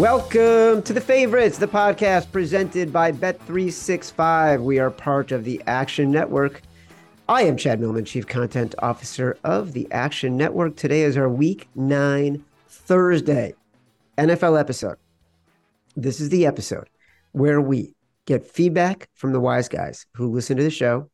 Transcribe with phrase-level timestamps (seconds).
[0.00, 4.62] Welcome to the favorites, the podcast presented by Bet365.
[4.62, 6.62] We are part of the Action Network.
[7.28, 10.76] I am Chad Millman, Chief Content Officer of the Action Network.
[10.76, 13.52] Today is our week nine, Thursday
[14.16, 14.96] NFL episode.
[15.96, 16.88] This is the episode
[17.32, 21.10] where we get feedback from the wise guys who listen to the show.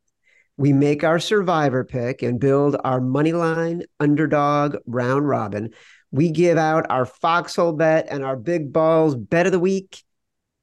[0.58, 5.74] We make our survivor pick and build our money line underdog round robin.
[6.16, 10.02] We give out our foxhole bet and our big balls bet of the week.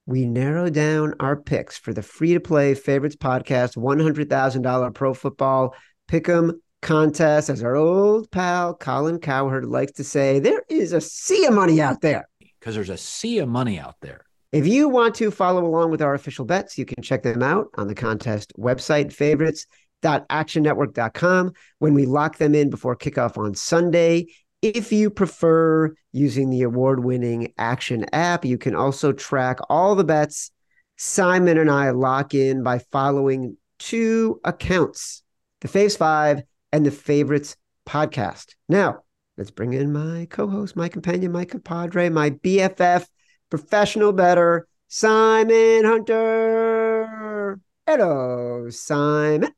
[0.07, 5.75] We narrow down our picks for the free to play favorites podcast $100,000 pro football
[6.09, 7.51] pick'em contest.
[7.51, 11.79] As our old pal Colin Cowherd likes to say, there is a sea of money
[11.79, 12.27] out there.
[12.59, 14.25] Because there's a sea of money out there.
[14.51, 17.67] If you want to follow along with our official bets, you can check them out
[17.75, 24.25] on the contest website, favorites.actionnetwork.com, when we lock them in before kickoff on Sunday.
[24.63, 30.05] If you prefer using the award winning Action app, you can also track all the
[30.05, 30.51] bets
[30.95, 35.21] Simon and I lock in by following two accounts
[35.59, 38.55] the Faves Five and the Favorites podcast.
[38.69, 38.99] Now,
[39.37, 43.05] let's bring in my co host, my companion, my compadre, my BFF
[43.49, 47.59] professional better, Simon Hunter.
[47.85, 49.51] Hello, Simon.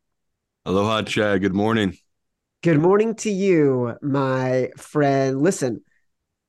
[0.65, 1.41] Aloha, Chad.
[1.41, 1.95] Good morning.
[2.65, 5.39] Good morning to you, my friend.
[5.39, 5.83] Listen,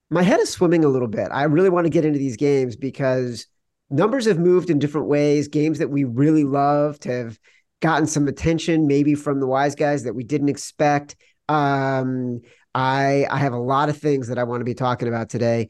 [0.09, 1.29] my head is swimming a little bit.
[1.31, 3.47] I really want to get into these games because
[3.91, 5.49] numbers have moved in different ways.
[5.49, 7.39] Games that we really loved have
[7.83, 11.17] gotten some attention, maybe from the wise guys that we didn't expect.
[11.51, 12.41] Um,
[12.75, 15.69] I I have a lot of things that I want to be talking about today.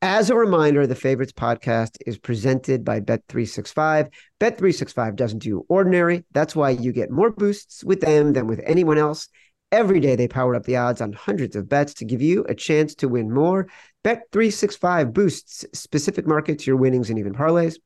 [0.00, 4.10] As a reminder, the Favorites podcast is presented by Bet365.
[4.40, 6.24] Bet365 doesn't do ordinary.
[6.32, 9.28] That's why you get more boosts with them than with anyone else.
[9.72, 12.54] Every day they power up the odds on hundreds of bets to give you a
[12.54, 13.68] chance to win more.
[14.04, 17.76] Bet365 boosts specific markets, your winnings, and even parlays.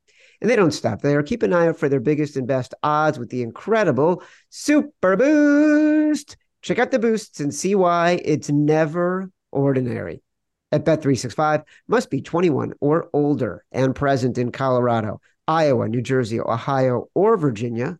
[0.40, 1.22] And they don't stop there.
[1.22, 6.36] Keep an eye out for their biggest and best odds with the incredible Super Boost.
[6.60, 10.22] Check out the boosts and see why it's never ordinary
[10.72, 17.08] at Bet365 must be 21 or older and present in Colorado, Iowa, New Jersey, Ohio,
[17.14, 17.98] or Virginia,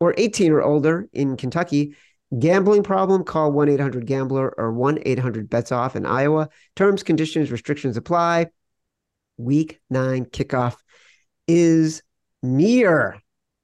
[0.00, 1.94] or 18 or older in Kentucky.
[2.38, 3.24] Gambling problem?
[3.24, 6.48] Call 1 800 Gambler or 1 800 Bets Off in Iowa.
[6.76, 8.46] Terms, conditions, restrictions apply.
[9.36, 10.76] Week nine kickoff
[11.48, 12.02] is
[12.42, 13.20] near.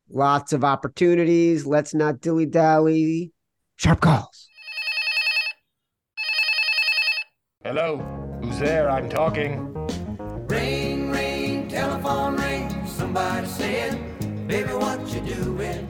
[0.09, 1.65] Lots of opportunities.
[1.65, 3.33] Let's not dilly dally.
[3.77, 4.49] Sharp calls.
[7.63, 7.99] Hello,
[8.41, 8.91] who's there?
[8.91, 9.73] I'm talking.
[10.49, 12.87] Ring, ring, telephone ring.
[12.87, 15.86] Somebody said, baby, what you doing?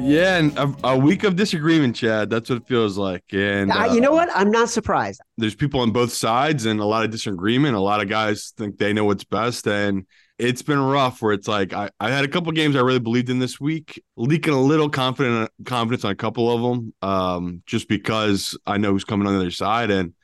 [0.00, 2.30] Yeah, and a, a week of disagreement, Chad.
[2.30, 3.24] That's what it feels like.
[3.32, 4.30] And Uh, you know what?
[4.34, 5.20] I'm not surprised.
[5.36, 7.74] there's people on both sides and a lot of disagreement.
[7.74, 10.06] A lot of guys think they know what's best, and
[10.38, 11.20] it's been rough.
[11.20, 14.02] Where it's like I, I had a couple games I really believed in this week,
[14.16, 18.92] leaking a little confident confidence on a couple of them, um, just because I know
[18.92, 20.14] who's coming on the other side, and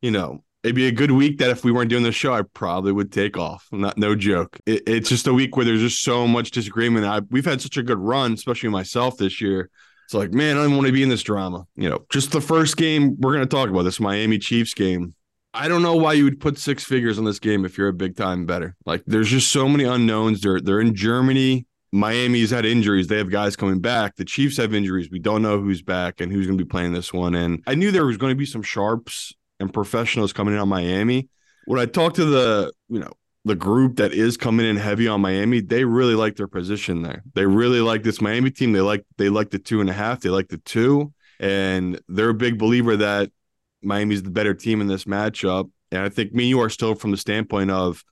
[0.00, 0.42] you know.
[0.62, 3.12] It'd be a good week that if we weren't doing this show, I probably would
[3.12, 3.68] take off.
[3.70, 4.58] Not no joke.
[4.66, 7.06] It, it's just a week where there's just so much disagreement.
[7.06, 9.70] I, we've had such a good run, especially myself this year.
[10.06, 11.66] It's like, man, I don't want to be in this drama.
[11.76, 15.14] You know, just the first game we're going to talk about this Miami Chiefs game.
[15.52, 17.92] I don't know why you would put six figures on this game if you're a
[17.92, 18.76] big time better.
[18.84, 20.40] Like, there's just so many unknowns.
[20.40, 21.66] They're they're in Germany.
[21.92, 23.06] Miami's had injuries.
[23.06, 24.16] They have guys coming back.
[24.16, 25.10] The Chiefs have injuries.
[25.10, 27.34] We don't know who's back and who's going to be playing this one.
[27.34, 30.68] And I knew there was going to be some sharps and professionals coming in on
[30.68, 31.28] Miami.
[31.66, 33.12] When I talked to the, you know,
[33.44, 37.22] the group that is coming in heavy on Miami, they really like their position there.
[37.34, 38.72] They really like this Miami team.
[38.72, 40.20] They like they like the two and a half.
[40.20, 43.30] They like the two, and they're a big believer that
[43.82, 45.70] Miami's the better team in this matchup.
[45.92, 48.04] And I think me and you are still from the standpoint of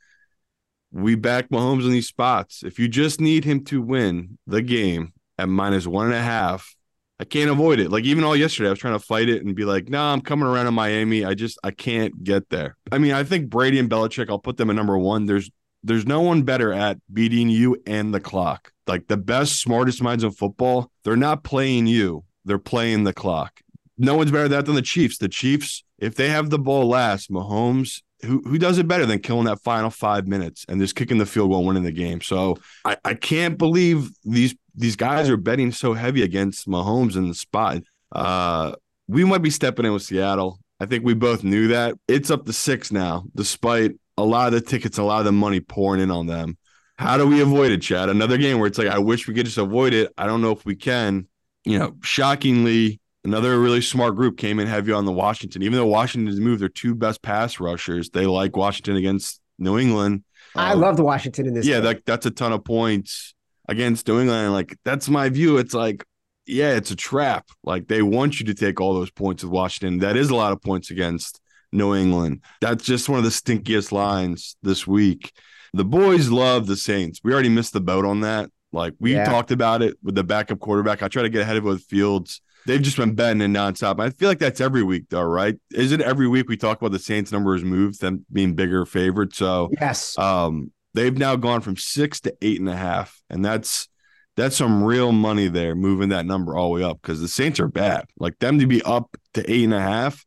[0.93, 2.63] we back Mahomes in these spots.
[2.63, 6.77] If you just need him to win the game at minus one and a half,
[7.21, 7.91] I can't avoid it.
[7.91, 10.13] Like even all yesterday, I was trying to fight it and be like, "No, nah,
[10.13, 11.25] I'm coming around to Miami.
[11.25, 14.29] I just I can't get there." I mean, I think Brady and Belichick.
[14.29, 15.27] I'll put them at number one.
[15.27, 15.51] There's
[15.85, 18.73] there's no one better at beating you and the clock.
[18.87, 22.25] Like the best, smartest minds in football, they're not playing you.
[22.45, 23.61] They're playing the clock.
[23.97, 25.19] No one's better at that than the Chiefs.
[25.19, 29.21] The Chiefs, if they have the ball last, Mahomes, who who does it better than
[29.21, 32.21] killing that final five minutes and just kicking the field goal, winning the game?
[32.21, 37.29] So I, I can't believe these these guys are betting so heavy against Mahomes in
[37.29, 37.83] the spot.
[38.13, 38.75] Uh,
[39.07, 40.59] we might be stepping in with Seattle.
[40.81, 41.95] I think we both knew that.
[42.09, 45.33] It's up to six now, despite a lot of the tickets, a lot of the
[45.33, 46.57] money pouring in on them.
[46.97, 48.09] How do we avoid it, Chad?
[48.09, 50.13] Another game where it's like, I wish we could just avoid it.
[50.17, 51.27] I don't know if we can.
[51.65, 55.63] You know, shockingly, another really smart group came in heavy on the Washington.
[55.63, 60.25] Even though Washington's moved their two best pass rushers, they like Washington against New England.
[60.57, 61.67] I Um, loved Washington in this.
[61.67, 63.35] yeah, that that's a ton of points
[63.69, 64.53] against New England.
[64.53, 65.57] Like that's my view.
[65.59, 66.05] It's like,
[66.47, 67.47] yeah, it's a trap.
[67.65, 69.99] Like they want you to take all those points with Washington.
[70.01, 71.41] That is a lot of points against
[71.73, 72.43] New England.
[72.61, 75.33] That's just one of the stinkiest lines this week.
[75.73, 77.21] The boys love the Saints.
[77.25, 78.51] We already missed the boat on that.
[78.73, 79.25] Like we Yeah.
[79.25, 81.03] talked about it with the backup quarterback.
[81.03, 82.41] I try to get ahead of it with Fields.
[82.67, 84.01] They've just been betting it nonstop.
[84.01, 85.57] I feel like that's every week, though, right?
[85.73, 89.37] Is it every week we talk about the Saints numbers moved, them being bigger favorites?
[89.37, 90.17] So yes.
[90.19, 93.89] um, they've now gone from six to eight and a half, and that's
[94.37, 97.61] that's some real money there, moving that number all the way up because the Saints
[97.61, 98.07] are bad.
[98.19, 100.25] Like them to be up to eight and a half.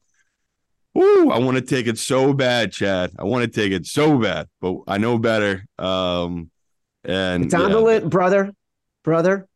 [0.98, 3.12] Ooh, I want to take it so bad, Chad.
[3.20, 5.66] I want to take it so bad, but I know better.
[5.78, 6.50] Um,
[7.04, 8.52] and it's on yeah, the list, brother.
[9.04, 9.48] Brother,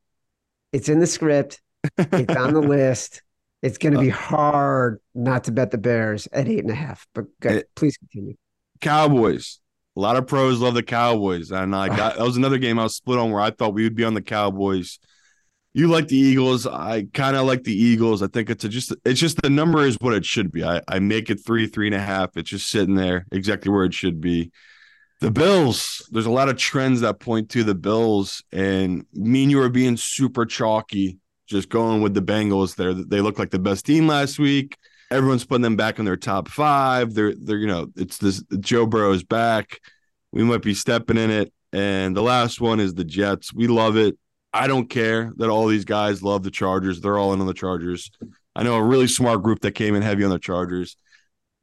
[0.72, 1.62] it's in the script.
[1.98, 3.22] It's on the list.
[3.62, 6.76] It's going to Uh, be hard not to bet the Bears at eight and a
[6.76, 7.06] half.
[7.14, 7.52] But good.
[7.58, 8.36] It- please continue.
[8.80, 9.60] Cowboys.
[9.96, 12.84] A lot of pros love the Cowboys, and I got that was another game I
[12.84, 15.00] was split on where I thought we would be on the Cowboys.
[15.74, 16.66] You like the Eagles.
[16.68, 18.22] I kind of like the Eagles.
[18.24, 20.64] I think it's a just it's just the number is what it should be.
[20.64, 22.36] I, I make it three, three and a half.
[22.36, 24.52] It's just sitting there exactly where it should be.
[25.20, 29.52] The Bills, there's a lot of trends that point to the Bills, and me and
[29.52, 31.20] you are being super chalky,
[31.52, 32.94] just going with the Bengals there.
[32.94, 34.78] They look like the best team last week.
[35.12, 37.14] Everyone's putting them back in their top five.
[37.14, 39.80] They're they're you know, it's this Joe Burrow's back.
[40.32, 41.54] We might be stepping in it.
[41.74, 43.54] And the last one is the Jets.
[43.54, 44.18] We love it.
[44.54, 47.00] I don't care that all these guys love the Chargers.
[47.00, 48.12] They're all in on the Chargers.
[48.56, 50.98] I know a really smart group that came in heavy on the Chargers.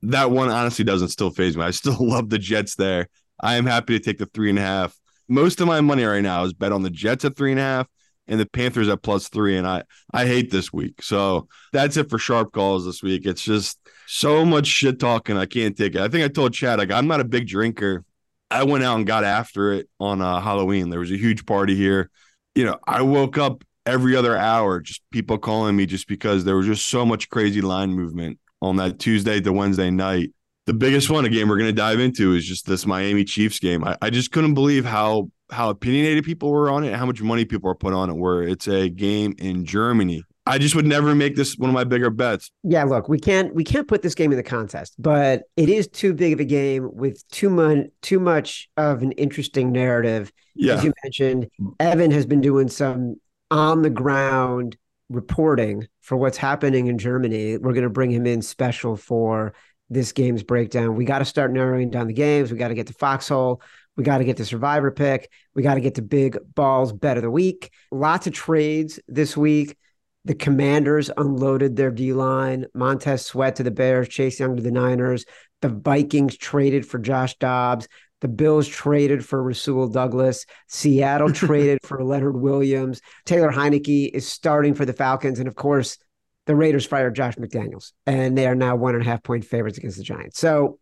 [0.02, 1.64] That one honestly doesn't still phase me.
[1.64, 3.08] I still love the Jets there.
[3.40, 4.98] I am happy to take the three and a half.
[5.28, 7.62] Most of my money right now is bet on the Jets at three and a
[7.62, 7.88] half
[8.28, 9.56] and the Panthers at plus three.
[9.56, 9.82] And I
[10.12, 11.02] I hate this week.
[11.02, 13.26] So that's it for sharp calls this week.
[13.26, 15.36] It's just so much shit talking.
[15.36, 16.00] I can't take it.
[16.00, 18.04] I think I told Chad, like, I'm not a big drinker.
[18.50, 20.88] I went out and got after it on uh, Halloween.
[20.88, 22.10] There was a huge party here.
[22.54, 26.56] You know, I woke up every other hour, just people calling me just because there
[26.56, 30.32] was just so much crazy line movement on that Tuesday to Wednesday night.
[30.66, 33.58] The biggest one, a game we're going to dive into, is just this Miami Chiefs
[33.58, 33.84] game.
[33.84, 37.22] I, I just couldn't believe how how opinionated people were on it, and how much
[37.22, 38.14] money people are put on it.
[38.14, 40.22] Where it's a game in Germany.
[40.46, 42.50] I just would never make this one of my bigger bets.
[42.62, 45.88] Yeah, look, we can't we can't put this game in the contest, but it is
[45.88, 50.32] too big of a game with too much too much of an interesting narrative.
[50.54, 51.48] Yeah, As you mentioned,
[51.78, 53.16] Evan has been doing some
[53.50, 54.76] on the ground
[55.10, 57.58] reporting for what's happening in Germany.
[57.58, 59.52] We're going to bring him in special for
[59.90, 60.96] this game's breakdown.
[60.96, 62.50] We got to start narrowing down the games.
[62.50, 63.62] We got to get to Foxhole.
[63.98, 65.28] We got to get to Survivor pick.
[65.56, 67.72] We got to get to Big Balls Bet of the Week.
[67.90, 69.76] Lots of trades this week.
[70.24, 72.66] The Commanders unloaded their D line.
[72.74, 74.08] Montez Sweat to the Bears.
[74.08, 75.24] Chase Young to the Niners.
[75.62, 77.88] The Vikings traded for Josh Dobbs.
[78.20, 80.46] The Bills traded for Rasul Douglas.
[80.68, 83.00] Seattle traded for Leonard Williams.
[83.26, 85.40] Taylor Heinicke is starting for the Falcons.
[85.40, 85.98] And of course,
[86.46, 89.76] the Raiders fired Josh McDaniels, and they are now one and a half point favorites
[89.76, 90.38] against the Giants.
[90.38, 90.78] So,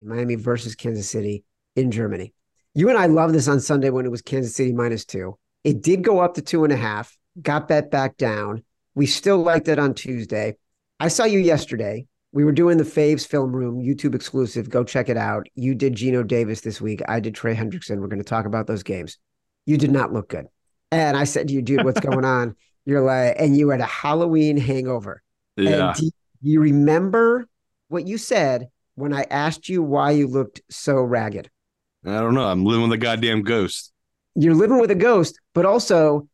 [0.00, 1.44] Miami versus Kansas City
[1.74, 2.32] in Germany.
[2.74, 5.38] You and I love this on Sunday when it was Kansas City minus two.
[5.62, 8.64] It did go up to two and a half, got bet back down.
[8.94, 10.56] We still liked it on Tuesday.
[10.98, 12.06] I saw you yesterday.
[12.32, 14.70] We were doing the Faves Film Room YouTube exclusive.
[14.70, 15.46] Go check it out.
[15.54, 17.02] You did Geno Davis this week.
[17.06, 18.00] I did Trey Hendrickson.
[18.00, 19.18] We're going to talk about those games.
[19.66, 20.46] You did not look good.
[20.90, 22.56] And I said to you, dude, what's going on?
[22.86, 25.22] You're like, and you had a Halloween hangover.
[25.56, 25.88] yeah.
[25.88, 27.46] And do you remember
[27.88, 31.48] what you said when I asked you why you looked so ragged?
[32.04, 32.44] I don't know.
[32.44, 33.92] I'm living with a goddamn ghost.
[34.34, 36.28] You're living with a ghost, but also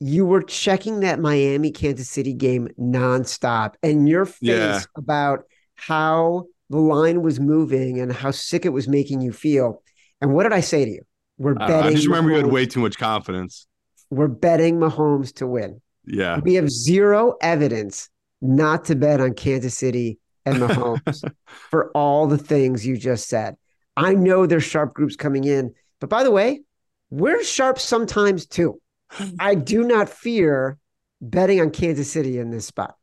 [0.00, 4.80] you were checking that Miami Kansas City game nonstop, and your face Yeah.
[4.96, 5.44] about
[5.76, 9.82] how the line was moving and how sick it was making you feel.
[10.20, 11.02] And what did I say to you?
[11.38, 11.90] We're I, betting.
[11.90, 13.66] I just remember you had way too much confidence.
[14.10, 15.80] We're betting Mahomes to win.
[16.06, 16.40] Yeah.
[16.40, 18.08] We have zero evidence
[18.42, 21.24] not to bet on Kansas City and Mahomes
[21.70, 23.56] for all the things you just said.
[23.96, 26.62] I know there's sharp groups coming in, but by the way,
[27.10, 28.80] we're sharp sometimes too.
[29.38, 30.78] I do not fear
[31.20, 32.96] betting on Kansas City in this spot.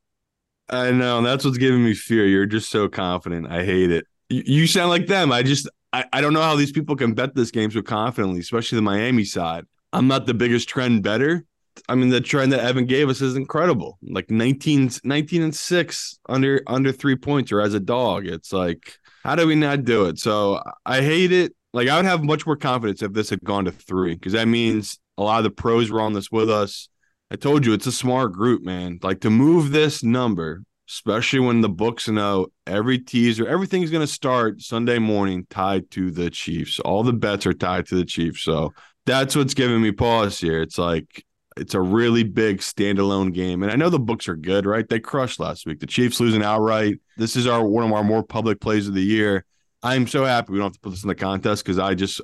[0.69, 1.21] I know.
[1.21, 2.25] That's what's giving me fear.
[2.25, 3.47] You're just so confident.
[3.51, 4.05] I hate it.
[4.29, 5.31] You, you sound like them.
[5.31, 8.39] I just, I, I don't know how these people can bet this game so confidently,
[8.39, 9.65] especially the Miami side.
[9.93, 11.45] I'm not the biggest trend better.
[11.89, 13.97] I mean, the trend that Evan gave us is incredible.
[14.01, 18.25] Like 19, 19 and six under under three points or as a dog.
[18.25, 20.19] It's like, how do we not do it?
[20.19, 21.53] So I hate it.
[21.73, 24.47] Like I would have much more confidence if this had gone to three, because that
[24.47, 26.89] means a lot of the pros were on this with us.
[27.29, 28.99] I told you it's a smart group, man.
[29.01, 34.13] Like to move this number especially when the books know every teaser, everything's going to
[34.13, 36.79] start Sunday morning tied to the Chiefs.
[36.81, 38.41] All the bets are tied to the Chiefs.
[38.41, 38.73] So
[39.05, 40.61] that's what's giving me pause here.
[40.61, 41.25] It's like
[41.57, 43.63] it's a really big standalone game.
[43.63, 44.87] And I know the books are good, right?
[44.87, 45.79] They crushed last week.
[45.79, 46.99] The Chiefs losing outright.
[47.17, 49.45] This is our one of our more public plays of the year.
[49.83, 52.21] I'm so happy we don't have to put this in the contest because I just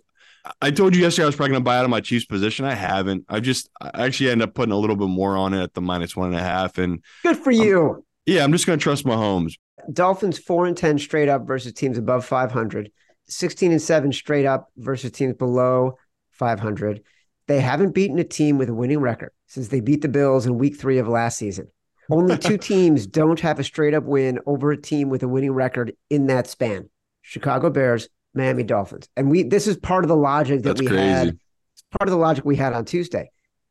[0.61, 2.65] I told you yesterday I was probably going to buy out of my Chiefs position.
[2.65, 3.25] I haven't.
[3.27, 5.81] I just I actually end up putting a little bit more on it at the
[5.81, 6.77] minus one and a half.
[6.77, 8.05] And Good for you.
[8.25, 9.53] yeah, I'm just going to trust Mahomes.
[9.91, 12.91] Dolphins four and ten straight up versus teams above 500.
[13.29, 15.97] 16 and seven straight up versus teams below
[16.31, 17.03] 500.
[17.47, 20.57] They haven't beaten a team with a winning record since they beat the Bills in
[20.57, 21.67] week three of last season.
[22.09, 25.51] Only two teams don't have a straight up win over a team with a winning
[25.53, 26.89] record in that span
[27.21, 29.07] Chicago Bears, Miami Dolphins.
[29.17, 31.01] And we this is part of the logic that That's we crazy.
[31.03, 31.27] had.
[31.29, 33.29] It's part of the logic we had on Tuesday.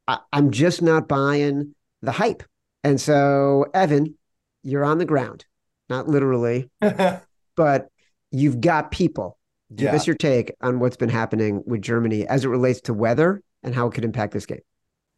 [0.09, 2.42] I, I'm just not buying the hype.
[2.85, 4.16] And so, Evan,
[4.62, 5.45] you're on the ground,
[5.88, 6.71] not literally,
[7.56, 7.88] but
[8.30, 9.38] you've got people.
[9.75, 9.97] Give Yeah.
[9.97, 13.75] us your take on what's been happening with Germany as it relates to weather and
[13.75, 14.60] how it could impact this game.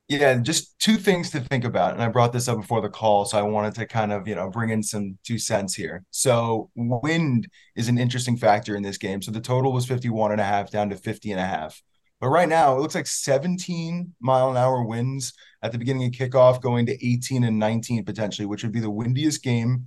[0.09, 1.92] Yeah, just two things to think about.
[1.92, 4.35] And I brought this up before the call, so I wanted to kind of, you
[4.35, 6.02] know, bring in some two cents here.
[6.11, 9.21] So wind is an interesting factor in this game.
[9.21, 11.83] So the total was 51 and a half down to 50 and a half.
[12.21, 16.12] But right now it looks like 17 mile an hour winds at the beginning of
[16.12, 19.85] kickoff going to 18 and 19 potentially, which would be the windiest game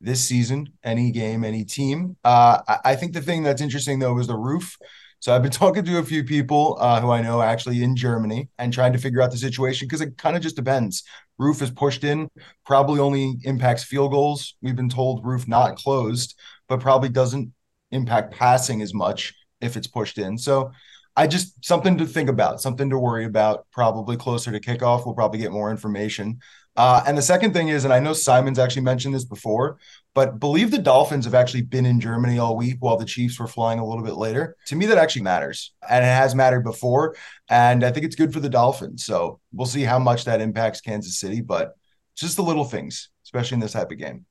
[0.00, 2.16] this season, any game, any team.
[2.24, 4.76] Uh, I, I think the thing that's interesting though is the roof.
[5.20, 8.48] So I've been talking to a few people uh, who I know actually in Germany
[8.58, 11.04] and trying to figure out the situation because it kind of just depends.
[11.38, 12.28] Roof is pushed in,
[12.66, 14.56] probably only impacts field goals.
[14.60, 17.52] We've been told roof not closed, but probably doesn't
[17.90, 20.38] impact passing as much if it's pushed in.
[20.38, 20.72] So
[21.16, 23.66] I just something to think about, something to worry about.
[23.72, 26.38] Probably closer to kickoff, we'll probably get more information.
[26.76, 29.78] Uh, and the second thing is, and I know Simon's actually mentioned this before,
[30.14, 33.46] but believe the Dolphins have actually been in Germany all week while the Chiefs were
[33.46, 34.56] flying a little bit later.
[34.66, 37.16] To me, that actually matters, and it has mattered before.
[37.48, 39.04] And I think it's good for the Dolphins.
[39.04, 41.74] So we'll see how much that impacts Kansas City, but
[42.16, 44.26] just the little things, especially in this type of game.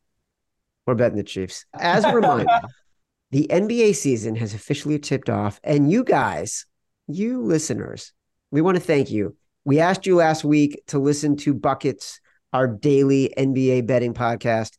[0.86, 1.65] We're betting the Chiefs.
[1.74, 2.62] As a reminder,
[3.31, 6.65] the NBA season has officially tipped off, and you guys,
[7.07, 8.13] you listeners,
[8.51, 9.36] we want to thank you.
[9.65, 12.22] We asked you last week to listen to Buckets,
[12.53, 14.77] our daily NBA betting podcast,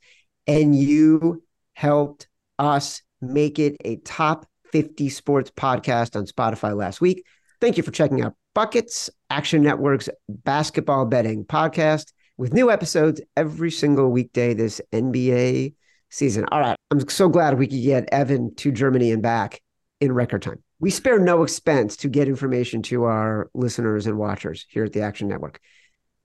[0.49, 1.43] and you
[1.75, 2.27] helped
[2.59, 7.25] us make it a top 50 sports podcast on Spotify last week.
[7.61, 13.71] Thank you for checking out Buckets, Action Network's basketball betting podcast, with new episodes every
[13.71, 15.75] single weekday this NBA
[16.11, 16.47] season.
[16.51, 16.77] All right.
[16.91, 19.61] I'm so glad we could get Evan to Germany and back
[20.01, 20.63] in record time.
[20.81, 25.03] We spare no expense to get information to our listeners and watchers here at the
[25.03, 25.61] Action Network.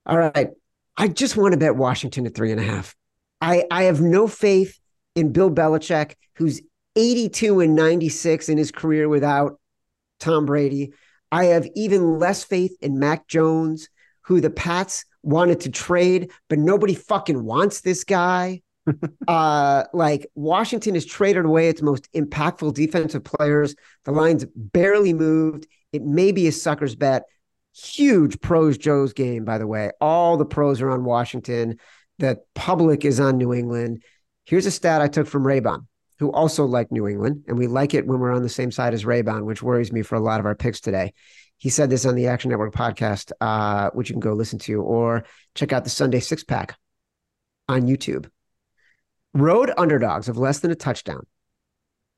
[0.06, 0.50] All right.
[0.96, 2.94] I just want to bet Washington at three and a half.
[3.44, 4.78] I, I have no faith
[5.14, 6.62] in Bill Belichick, who's
[6.96, 9.60] 82 and 96 in his career without
[10.18, 10.94] Tom Brady.
[11.30, 13.88] I have even less faith in Mac Jones,
[14.22, 18.62] who the Pats wanted to trade, but nobody fucking wants this guy.
[19.28, 23.74] uh, like Washington has traded away its most impactful defensive players.
[24.04, 25.66] The line's barely moved.
[25.92, 27.24] It may be a sucker's bet.
[27.74, 29.90] Huge pros Joe's game, by the way.
[30.00, 31.78] All the pros are on Washington.
[32.18, 34.02] The public is on New England.
[34.44, 35.86] Here's a stat I took from Raybon,
[36.18, 38.94] who also like New England, and we like it when we're on the same side
[38.94, 41.12] as Raybon, which worries me for a lot of our picks today.
[41.58, 44.82] He said this on the Action Network podcast, uh, which you can go listen to,
[44.82, 46.76] or check out the Sunday Six Pack
[47.68, 48.28] on YouTube.
[49.32, 51.26] Road underdogs of less than a touchdown,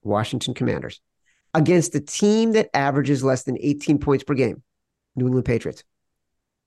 [0.03, 1.01] Washington Commanders,
[1.55, 4.63] against a team that averages less than 18 points per game,
[5.15, 5.83] New England Patriots.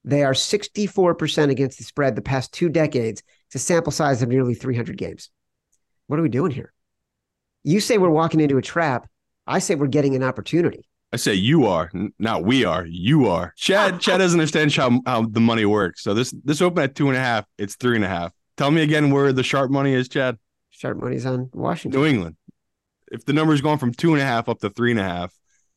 [0.10, 3.22] They are 64% against the spread the past two decades.
[3.48, 5.30] It's a sample size of nearly 300 games.
[6.08, 6.74] What are we doing here?
[7.64, 9.08] You say we're walking into a trap.
[9.46, 10.90] I say we're getting an opportunity.
[11.14, 12.86] I say you are, not we are.
[12.88, 13.54] You are.
[13.56, 14.00] Chad.
[14.02, 16.02] Chad doesn't understand how how the money works.
[16.04, 17.46] So this this open at two and a half.
[17.58, 18.32] It's three and a half.
[18.58, 20.38] Tell me again where the sharp money is, Chad.
[20.72, 22.02] Sharp money's on Washington.
[22.02, 22.36] New England.
[23.12, 25.34] If the number's gone from two and a half up to three and a half,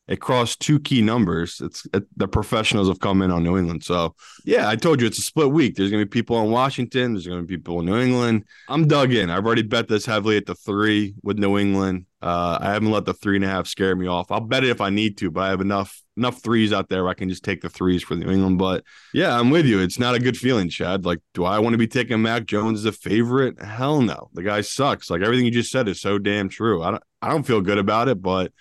[0.09, 1.61] it crossed two key numbers.
[1.61, 3.85] It's it, the professionals have come in on New England.
[3.85, 5.77] So yeah, I told you it's a split week.
[5.77, 7.15] There's gonna be people in Washington.
[7.15, 8.45] There's gonna be people in New England.
[8.69, 9.31] I'm dug in.
[9.31, 12.07] I've already bet this heavily at the three with New England.
[12.21, 14.31] Uh, I haven't let the three and a half scare me off.
[14.31, 17.05] I'll bet it if I need to, but I have enough enough threes out there
[17.05, 18.59] where I can just take the threes for New England.
[18.59, 19.81] But yeah, I'm with you.
[19.81, 21.05] It's not a good feeling, Chad.
[21.05, 23.63] Like, do I want to be taking Mac Jones as a favorite?
[23.63, 24.31] Hell no.
[24.35, 25.11] The guy sucks.
[25.11, 26.83] Like everything you just said is so damn true.
[26.83, 28.53] I don't I don't feel good about it, but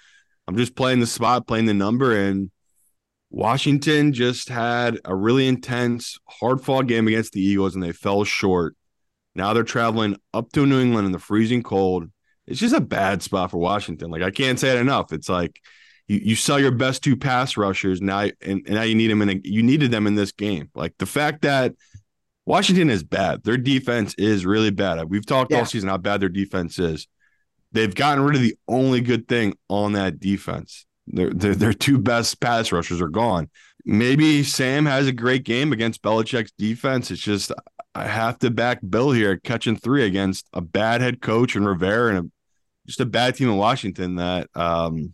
[0.47, 2.51] I'm just playing the spot, playing the number, and
[3.29, 8.23] Washington just had a really intense, hard fought game against the Eagles, and they fell
[8.23, 8.75] short.
[9.35, 12.09] Now they're traveling up to New England in the freezing cold.
[12.47, 14.11] It's just a bad spot for Washington.
[14.11, 15.13] Like I can't say it enough.
[15.13, 15.61] It's like
[16.07, 18.33] you, you sell your best two pass rushers now, and,
[18.65, 20.69] and now you need them in a, you needed them in this game.
[20.75, 21.73] Like the fact that
[22.45, 23.43] Washington is bad.
[23.43, 25.01] Their defense is really bad.
[25.09, 25.59] We've talked Yeah.
[25.59, 27.07] all season how bad their defense is.
[27.71, 30.85] They've gotten rid of the only good thing on that defense.
[31.07, 33.49] Their, their, their two best pass rushers are gone.
[33.85, 37.09] Maybe Sam has a great game against Belichick's defense.
[37.11, 37.51] It's just
[37.95, 42.15] I have to back Bill here catching three against a bad head coach and Rivera
[42.15, 42.31] and a,
[42.87, 45.13] just a bad team in Washington that um,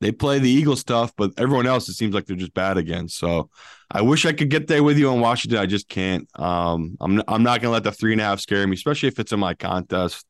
[0.00, 3.08] they play the Eagles tough, but everyone else it seems like they're just bad again.
[3.08, 3.50] So
[3.90, 5.58] I wish I could get there with you on Washington.
[5.58, 6.28] I just can't.
[6.38, 9.18] Um, I'm I'm not gonna let the three and a half scare me, especially if
[9.18, 10.26] it's in my contest.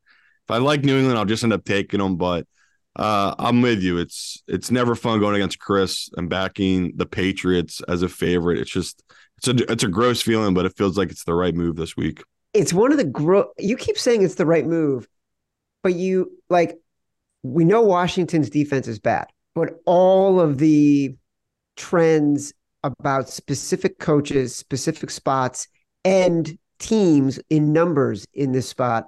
[0.53, 2.17] I like New England, I'll just end up taking them.
[2.17, 2.47] But
[2.97, 3.99] uh, I'm with you.
[3.99, 8.59] It's it's never fun going against Chris and backing the Patriots as a favorite.
[8.59, 9.03] It's just
[9.39, 11.97] it's a it's a gross feeling, but it feels like it's the right move this
[11.97, 12.23] week.
[12.53, 15.09] It's one of the gro you keep saying it's the right move,
[15.83, 16.79] but you like
[17.43, 21.17] we know Washington's defense is bad, but all of the
[21.77, 22.53] trends
[22.85, 25.67] about specific coaches, specific spots,
[26.05, 29.07] and teams in numbers in this spot.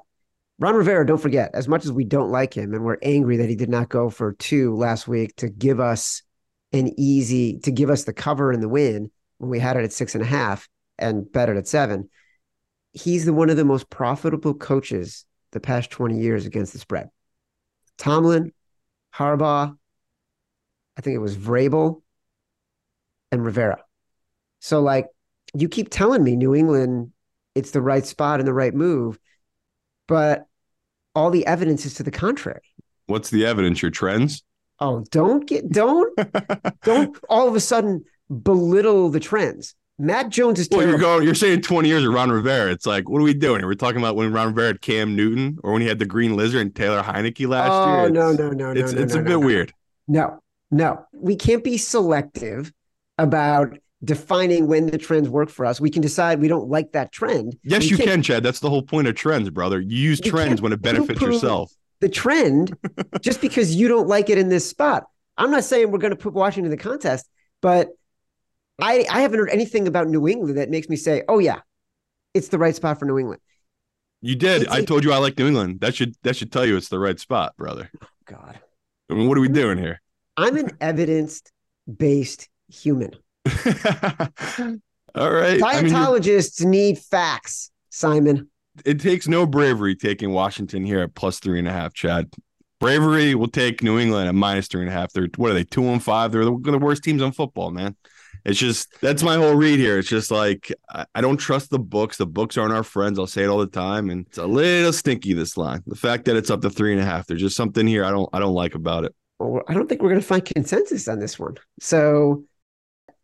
[0.59, 3.49] Ron Rivera, don't forget, as much as we don't like him and we're angry that
[3.49, 6.23] he did not go for two last week to give us
[6.73, 9.93] an easy, to give us the cover and the win when we had it at
[9.93, 10.69] six and a half
[10.99, 12.09] and bet it at seven.
[12.93, 17.09] He's the one of the most profitable coaches the past 20 years against the spread.
[17.99, 18.53] Tomlin,
[19.15, 19.77] Harbaugh,
[20.97, 22.03] I think it was Vrabel,
[23.33, 23.83] and Rivera.
[24.61, 25.09] So, like,
[25.55, 27.13] you keep telling me New England,
[27.55, 29.19] it's the right spot and the right move,
[30.09, 30.47] but
[31.15, 32.63] all the evidence is to the contrary.
[33.07, 33.83] What's the evidence?
[33.83, 34.43] Your trends?
[34.81, 36.13] Oh, don't get don't
[36.83, 38.05] don't all of a sudden
[38.43, 39.75] belittle the trends.
[39.97, 41.23] Mac Jones is Well, you're going.
[41.23, 42.73] You're saying 20 years of Ron Rivera.
[42.73, 43.65] It's like, what are we doing?
[43.65, 46.35] We're talking about when Ron Rivera had Cam Newton, or when he had the Green
[46.35, 48.11] Lizard and Taylor Heinicke last oh year.
[48.11, 49.47] no It's- no no no It's no, it's no, a no, bit no.
[49.47, 49.73] weird.
[50.09, 50.41] No,
[50.73, 52.73] no, we can't be selective
[53.19, 55.81] about defining when the trends work for us.
[55.81, 57.57] We can decide we don't like that trend.
[57.65, 58.43] Yes, you can't- Chad.
[58.43, 59.81] That's the whole point of trends, brother.
[59.81, 61.73] You use You trends when it benefits yourself.
[62.01, 62.77] The trend,
[63.21, 65.05] just because you don't like it in this spot.
[65.37, 67.29] I'm not saying we're going to put Washington in the contest,
[67.61, 67.89] but
[68.81, 71.61] I I haven't heard anything about New England that makes me say, oh yeah,
[72.35, 73.41] it's the right spot for New England.
[74.21, 74.63] You did.
[74.63, 75.81] It's I a- told you I like New England.
[75.81, 77.91] That should that should tell you it's the right spot, brother.
[78.03, 78.59] Oh, God,
[79.11, 80.01] I mean, what are we doing here?
[80.37, 81.43] I'm an evidence
[81.99, 83.13] based human.
[85.15, 85.61] All right.
[85.63, 85.93] I mean,
[86.61, 88.51] need facts, Simon.
[88.85, 92.33] it takes no bravery taking Washington here at plus three and a half, Chad.
[92.81, 95.13] Bravery will take New England at minus three and a half.
[95.13, 96.33] They're what are they, two and five?
[96.33, 97.97] They're the, the worst teams on football, man.
[98.45, 99.99] It's just that's my whole read here.
[99.99, 102.17] It's just like I, I don't trust the books.
[102.17, 103.19] The books aren't our friends.
[103.19, 105.83] I'll say it all the time, and it's a little stinky this line.
[105.87, 107.27] The fact that it's up to three and a half.
[107.27, 109.15] There's just something here I don't I don't like about it.
[109.39, 111.57] Well, I don't think we're going to find consensus on this one.
[111.81, 112.45] So,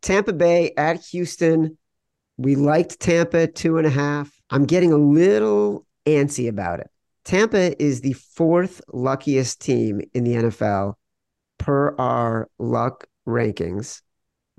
[0.01, 1.77] Tampa Bay at Houston.
[2.37, 4.31] We liked Tampa two and a half.
[4.49, 6.89] I'm getting a little antsy about it.
[7.23, 10.95] Tampa is the fourth luckiest team in the NFL
[11.59, 14.01] per our luck rankings.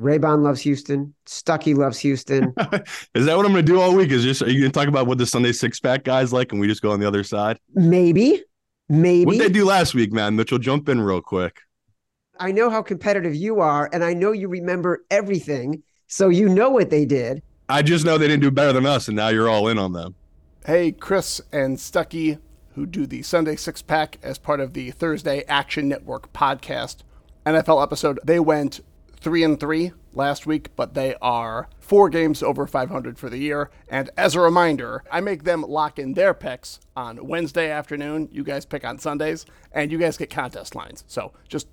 [0.00, 1.14] Raybon loves Houston.
[1.26, 2.54] Stuckey loves Houston.
[3.14, 4.10] Is that what I'm going to do all week?
[4.10, 6.50] Is just are you going to talk about what the Sunday six pack guys like,
[6.50, 7.58] and we just go on the other side?
[7.74, 8.42] Maybe,
[8.88, 9.26] maybe.
[9.26, 10.34] What did they do last week, man?
[10.34, 11.60] Mitchell, jump in real quick.
[12.42, 15.84] I know how competitive you are, and I know you remember everything.
[16.08, 17.40] So you know what they did.
[17.68, 19.92] I just know they didn't do better than us, and now you're all in on
[19.92, 20.16] them.
[20.66, 22.40] Hey, Chris and Stuckey,
[22.74, 27.04] who do the Sunday Six Pack as part of the Thursday Action Network podcast
[27.46, 28.18] NFL episode.
[28.24, 28.80] They went
[29.20, 33.70] three and three last week, but they are four games over 500 for the year.
[33.88, 38.28] And as a reminder, I make them lock in their picks on Wednesday afternoon.
[38.32, 41.04] You guys pick on Sundays, and you guys get contest lines.
[41.06, 41.68] So just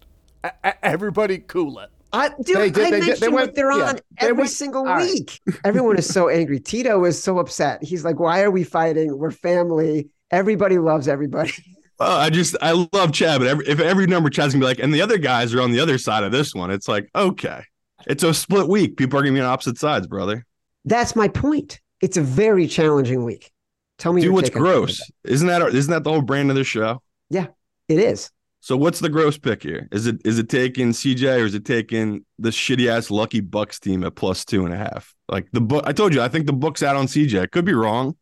[0.83, 1.89] everybody cool it.
[2.11, 4.27] I dude, They did- I they did- mentioned they what went- they're yeah, on they
[4.27, 5.03] every went- single all right.
[5.11, 5.39] week.
[5.63, 6.59] Everyone is so angry.
[6.59, 7.83] Tito is so upset.
[7.83, 9.15] He's like, "Why are we fighting?
[9.17, 10.09] We're family.
[10.31, 11.51] Everybody loves everybody."
[11.99, 14.79] Well, I just I love Chad, but every, if every number Chad's gonna be like,
[14.79, 17.61] and the other guys are on the other side of this one, it's like okay,
[18.07, 18.95] it's a split week.
[18.95, 20.45] People are gonna be on opposite sides, brother.
[20.85, 21.81] That's my point.
[21.99, 23.51] It's a very challenging week.
[23.97, 25.11] Tell me Dude, your what's take on Tampa gross?
[25.25, 27.01] Isn't that our, isn't that the whole brand of this show?
[27.29, 27.47] Yeah,
[27.89, 28.31] it is.
[28.61, 29.87] So what's the gross pick here?
[29.91, 33.79] Is it is it taking CJ or is it taking the shitty ass lucky Bucks
[33.79, 35.15] team at plus two and a half?
[35.29, 37.41] Like the book, I told you, I think the book's out on CJ.
[37.41, 38.15] I could be wrong.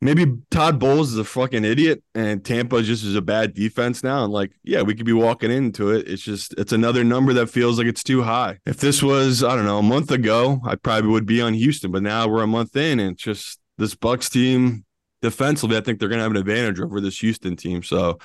[0.00, 4.24] Maybe Todd Bowles is a fucking idiot, and Tampa just is a bad defense now.
[4.24, 6.08] And like, yeah, we could be walking into it.
[6.08, 8.58] It's just it's another number that feels like it's too high.
[8.66, 11.90] If this was I don't know a month ago, I probably would be on Houston,
[11.90, 14.84] but now we're a month in, and just this Bucks team
[15.22, 17.82] defensively, I think they're to have an advantage over this Houston team.
[17.82, 18.18] So,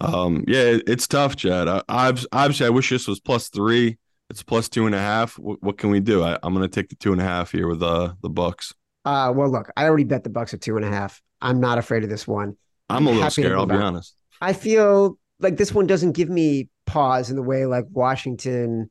[0.00, 1.68] um, yeah, it, it's tough, Chad.
[1.68, 3.98] I, I've obviously I wish this was plus three.
[4.30, 5.38] It's plus two and a half.
[5.38, 6.22] What, what can we do?
[6.22, 8.72] I, I'm going to take the two and a half here with uh, the Bucks.
[9.04, 11.20] Uh, well, look, I already bet the Bucks at two and a half.
[11.40, 12.56] I'm not afraid of this one.
[12.88, 13.52] I'm a little scared.
[13.52, 13.82] I'll be on.
[13.82, 14.14] honest.
[14.40, 18.90] I feel like this one doesn't give me pause in the way like Washington,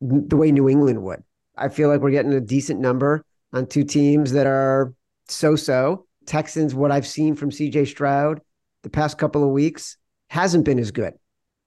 [0.00, 1.22] the way New England would.
[1.56, 4.94] I feel like we're getting a decent number on two teams that are
[5.28, 6.06] so so.
[6.26, 8.40] Texans, what I've seen from CJ Stroud
[8.82, 9.96] the past couple of weeks
[10.30, 11.14] hasn't been as good.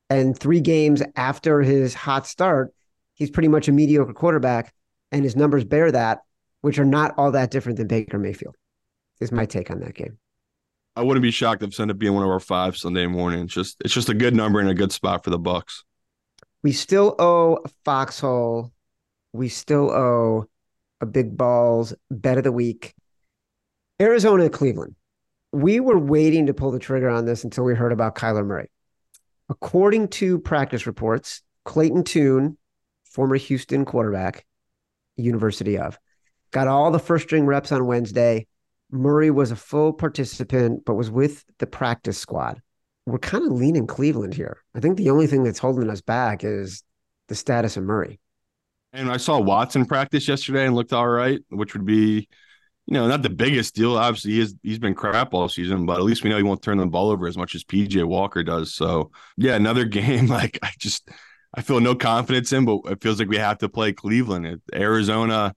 [0.09, 2.73] And three games after his hot start,
[3.13, 4.73] he's pretty much a mediocre quarterback,
[5.11, 6.21] and his numbers bear that,
[6.61, 8.55] which are not all that different than Baker Mayfield.
[9.19, 10.17] Is my take on that game.
[10.95, 13.45] I wouldn't be shocked if it's ended up being one of our five Sunday morning.
[13.45, 15.83] It's just it's just a good number and a good spot for the Bucks.
[16.61, 18.71] We still owe Foxhole.
[19.31, 20.45] We still owe
[21.01, 22.93] a big balls bet of the week.
[24.01, 24.95] Arizona, Cleveland.
[25.53, 28.71] We were waiting to pull the trigger on this until we heard about Kyler Murray.
[29.49, 32.57] According to practice reports, Clayton Tune,
[33.05, 34.45] former Houston quarterback,
[35.15, 35.99] University of,
[36.49, 38.47] got all the first string reps on Wednesday.
[38.89, 42.59] Murray was a full participant, but was with the practice squad.
[43.05, 44.57] We're kind of leaning Cleveland here.
[44.73, 46.83] I think the only thing that's holding us back is
[47.27, 48.19] the status of Murray.
[48.91, 52.27] And I saw Watson practice yesterday and looked all right, which would be,
[52.85, 53.97] you know, not the biggest deal.
[53.97, 56.77] Obviously, he's he's been crap all season, but at least we know he won't turn
[56.77, 58.73] the ball over as much as PJ Walker does.
[58.73, 61.09] So yeah, another game like I just
[61.53, 64.61] I feel no confidence in, but it feels like we have to play Cleveland.
[64.73, 65.55] Arizona,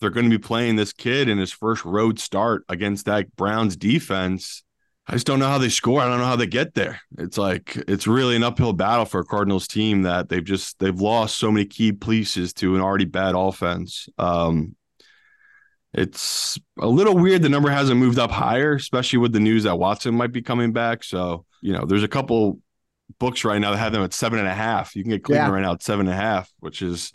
[0.00, 3.76] they're going to be playing this kid in his first road start against that Browns
[3.76, 4.62] defense.
[5.08, 6.00] I just don't know how they score.
[6.00, 7.00] I don't know how they get there.
[7.18, 11.00] It's like it's really an uphill battle for a Cardinals team that they've just they've
[11.00, 14.08] lost so many key pieces to an already bad offense.
[14.18, 14.75] Um,
[15.96, 19.78] it's a little weird the number hasn't moved up higher, especially with the news that
[19.78, 21.02] Watson might be coming back.
[21.02, 22.60] So you know, there's a couple
[23.18, 24.94] books right now that have them at seven and a half.
[24.94, 25.54] You can get Cleveland Yeah.
[25.54, 27.12] right now at seven and a half, which is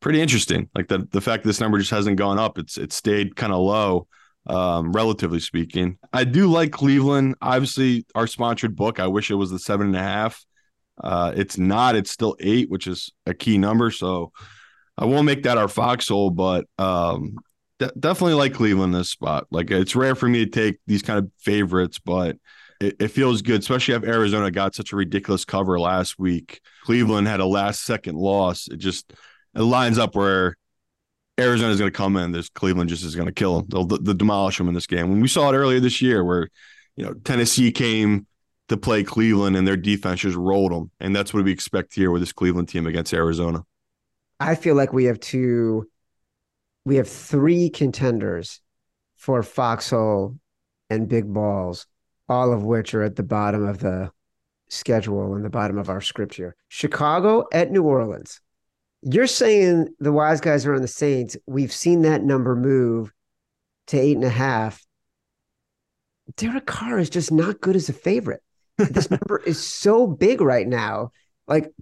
[0.00, 0.68] pretty interesting.
[0.74, 2.58] Like the the fact this number just hasn't gone up.
[2.58, 4.06] It's it stayed kind of low
[4.46, 5.98] um, relatively speaking.
[6.12, 7.36] I do like Cleveland.
[7.42, 8.98] Obviously, our sponsored book.
[9.00, 10.44] I wish it was the seven and a half.
[11.02, 11.94] Uh, it's not.
[11.96, 13.90] It's still eight, which is a key number.
[13.90, 14.32] So
[14.96, 17.36] I won't make that our foxhole, but um,
[17.78, 19.46] de- definitely like Cleveland this spot.
[19.50, 22.36] Like it's rare for me to take these kind of favorites, but
[22.80, 26.60] it, it feels good, especially if Arizona got such a ridiculous cover last week.
[26.84, 28.68] Cleveland had a last second loss.
[28.68, 29.12] It just
[29.54, 30.56] it lines up where
[31.38, 32.32] Arizona is going to come in.
[32.32, 33.66] This Cleveland just is going to kill them.
[33.68, 35.08] They'll, they'll demolish them in this game.
[35.10, 36.48] When we saw it earlier this year, where
[36.96, 38.26] you know Tennessee came
[38.68, 42.10] to play Cleveland and their defense just rolled them, and that's what we expect here
[42.10, 43.64] with this Cleveland team against Arizona.
[44.38, 45.88] I feel like we have two,
[46.86, 48.60] we have three contenders
[49.16, 50.38] for Foxhole
[50.88, 51.88] and Big Balls,
[52.28, 54.12] all of which are at the bottom of the
[54.68, 56.54] schedule and the bottom of our script here.
[56.68, 58.40] Chicago at New Orleans.
[59.02, 61.36] You're saying the wise guys are on the Saints.
[61.44, 63.12] We've seen that number move
[63.88, 64.86] to eight and a half.
[66.36, 68.42] Derek Carr is just not good as a favorite.
[68.78, 71.10] This number is so big right now.
[71.48, 71.72] Like,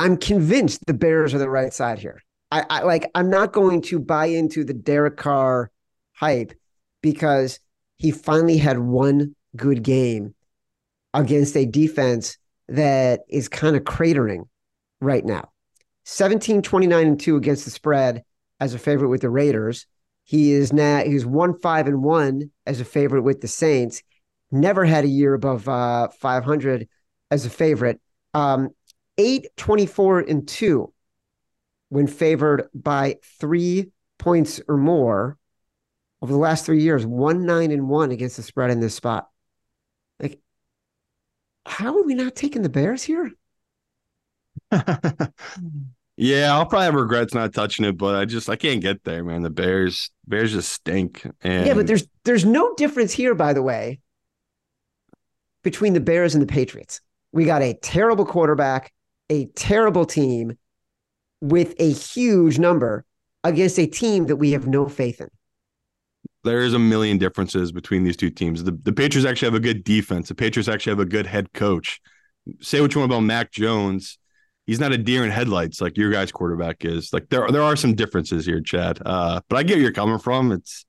[0.00, 2.20] I'm convinced the Bears are the right side here.
[2.52, 3.10] I, I like.
[3.14, 5.70] I'm not going to buy into the Derek Carr
[6.12, 6.52] hype
[7.00, 7.58] because
[7.96, 10.34] he finally had one good game
[11.14, 12.36] against a defense
[12.68, 14.48] that is kind of cratering
[15.00, 15.50] right now.
[16.04, 18.22] 17, 29, and 2 against the spread
[18.60, 19.86] as a favorite with the Raiders.
[20.24, 24.02] He is now he's one five and one as a favorite with the Saints.
[24.50, 26.86] Never had a year above uh, 500
[27.30, 27.98] as a favorite.
[28.34, 28.68] Um,
[29.16, 30.91] 8, 24, and 2
[31.92, 35.36] when favored by three points or more
[36.22, 39.28] over the last three years, one nine and one against the spread in this spot.
[40.18, 40.40] Like,
[41.66, 43.30] how are we not taking the Bears here?
[46.16, 49.22] yeah, I'll probably have regrets not touching it, but I just I can't get there,
[49.22, 49.42] man.
[49.42, 51.26] The Bears Bears just stink.
[51.42, 54.00] And Yeah, but there's there's no difference here, by the way,
[55.62, 57.02] between the Bears and the Patriots.
[57.32, 58.94] We got a terrible quarterback,
[59.28, 60.56] a terrible team
[61.42, 63.04] with a huge number
[63.44, 65.28] against a team that we have no faith in.
[66.44, 68.64] there's a million differences between these two teams.
[68.64, 70.28] The, the Patriots actually have a good defense.
[70.28, 72.00] The Patriots actually have a good head coach.
[72.60, 74.18] Say what you want about Mac Jones.
[74.66, 77.12] He's not a deer in headlights like your guys' quarterback is.
[77.12, 79.00] Like there, there are some differences here, Chad.
[79.04, 80.52] Uh, but I get where you're coming from.
[80.52, 80.84] It's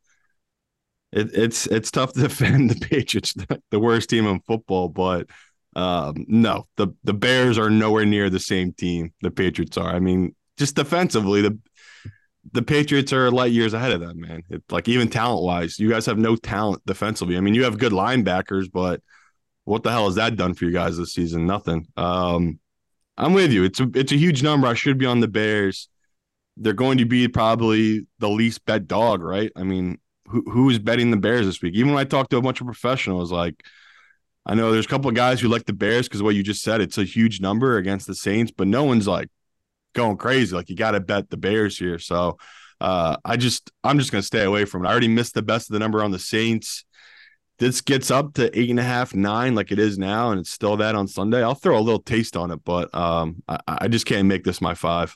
[1.12, 3.34] it, it's it's tough to defend the Patriots,
[3.72, 4.90] the worst team in football.
[4.90, 5.28] But
[5.76, 9.90] um, no, the the Bears are nowhere near the same team the Patriots are.
[9.90, 11.58] I mean, just defensively, the
[12.52, 14.44] the Patriots are light years ahead of them, man.
[14.50, 17.38] It, like even talent wise, you guys have no talent defensively.
[17.38, 19.02] I mean, you have good linebackers, but
[19.64, 21.46] what the hell has that done for you guys this season?
[21.46, 21.88] Nothing.
[21.96, 22.60] Um,
[23.18, 23.64] I'm with you.
[23.64, 24.68] It's a it's a huge number.
[24.68, 25.88] I should be on the Bears.
[26.58, 29.52] They're going to be probably the least bet dog, right?
[29.56, 31.76] I mean, who who is betting the Bears this week?
[31.76, 33.64] Even when I talked to a bunch of professionals, like
[34.46, 36.64] I know there's a couple of guys who like the Bears because what you just
[36.64, 39.30] said, it's a huge number against the Saints, but no one's like
[39.94, 40.56] going crazy.
[40.56, 42.00] Like you got to bet the Bears here.
[42.00, 42.38] So
[42.82, 44.90] uh, I just I'm just gonna stay away from it.
[44.90, 46.86] I already missed the best of the number on the Saints.
[47.60, 50.52] This gets up to eight and a half, nine, like it is now, and it's
[50.52, 51.44] still that on Sunday.
[51.44, 54.60] I'll throw a little taste on it, but um, I, I just can't make this
[54.60, 55.16] my five.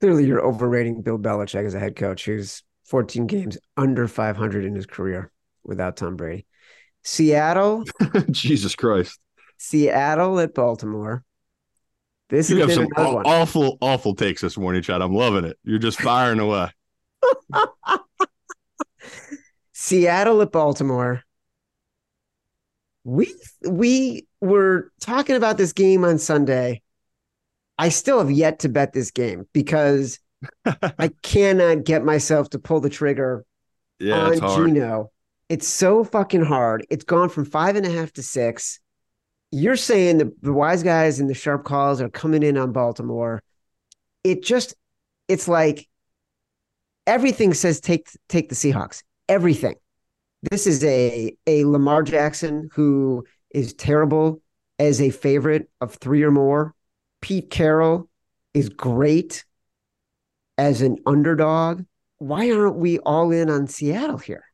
[0.00, 4.74] Clearly, you're overrating Bill Belichick as a head coach, who's 14 games under 500 in
[4.74, 5.30] his career
[5.64, 6.46] without Tom Brady.
[7.02, 7.84] Seattle,
[8.30, 9.18] Jesus Christ.
[9.58, 11.24] Seattle at Baltimore.
[12.34, 15.00] This You have some aw- awful, awful takes this morning, Chad.
[15.00, 15.56] I'm loving it.
[15.62, 16.68] You're just firing away.
[19.72, 21.22] Seattle at Baltimore.
[23.04, 23.32] We
[23.68, 26.82] we were talking about this game on Sunday.
[27.78, 30.18] I still have yet to bet this game because
[30.64, 33.44] I cannot get myself to pull the trigger
[34.00, 34.40] Yeah, on it's.
[34.40, 35.12] Geno.
[35.48, 36.84] It's so fucking hard.
[36.90, 38.80] It's gone from five and a half to six.
[39.54, 43.40] You're saying the, the wise guys and the sharp calls are coming in on Baltimore.
[44.24, 44.74] It just,
[45.28, 45.88] it's like
[47.06, 49.02] everything says take take the Seahawks.
[49.28, 49.76] Everything.
[50.50, 54.42] This is a a Lamar Jackson who is terrible
[54.80, 56.74] as a favorite of three or more.
[57.20, 58.08] Pete Carroll
[58.54, 59.44] is great
[60.58, 61.84] as an underdog.
[62.18, 64.44] Why aren't we all in on Seattle here?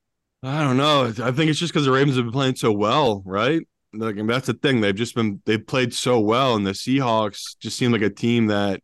[0.43, 1.13] I don't know.
[1.23, 3.63] I think it's just because the Ravens have been playing so well, right?
[3.93, 4.81] Like, and that's the thing.
[4.81, 8.47] They've just been they've played so well, and the Seahawks just seem like a team
[8.47, 8.81] that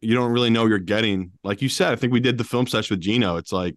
[0.00, 1.32] you don't really know you're getting.
[1.44, 3.36] Like you said, I think we did the film session with Geno.
[3.36, 3.76] It's like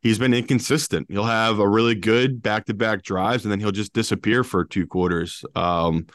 [0.00, 1.06] he's been inconsistent.
[1.10, 4.64] He'll have a really good back to back drives, and then he'll just disappear for
[4.64, 5.44] two quarters.
[5.54, 6.06] Um,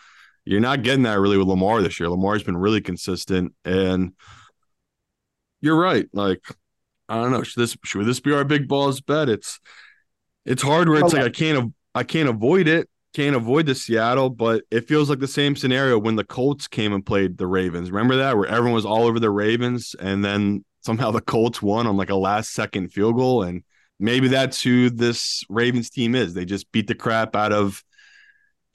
[0.44, 2.10] you're not getting that really with Lamar this year.
[2.10, 4.14] Lamar's been really consistent, and
[5.62, 6.08] you're right.
[6.14, 6.42] Like
[7.10, 7.44] I don't know.
[7.44, 9.30] Should this should this be our big balls bet?
[9.30, 9.60] It's
[10.46, 11.24] it's hard where it's Okay.
[11.24, 12.90] like I can't I can't avoid it.
[13.18, 16.94] Can't avoid the Seattle, but it feels like the same scenario when the Colts came
[16.94, 17.90] and played the Ravens.
[17.90, 21.88] Remember that where everyone was all over the Ravens, and then somehow the Colts won
[21.88, 23.64] on like a last second field goal, and
[24.00, 26.36] maybe that's who this Ravens team is.
[26.36, 27.84] They just beat the crap out of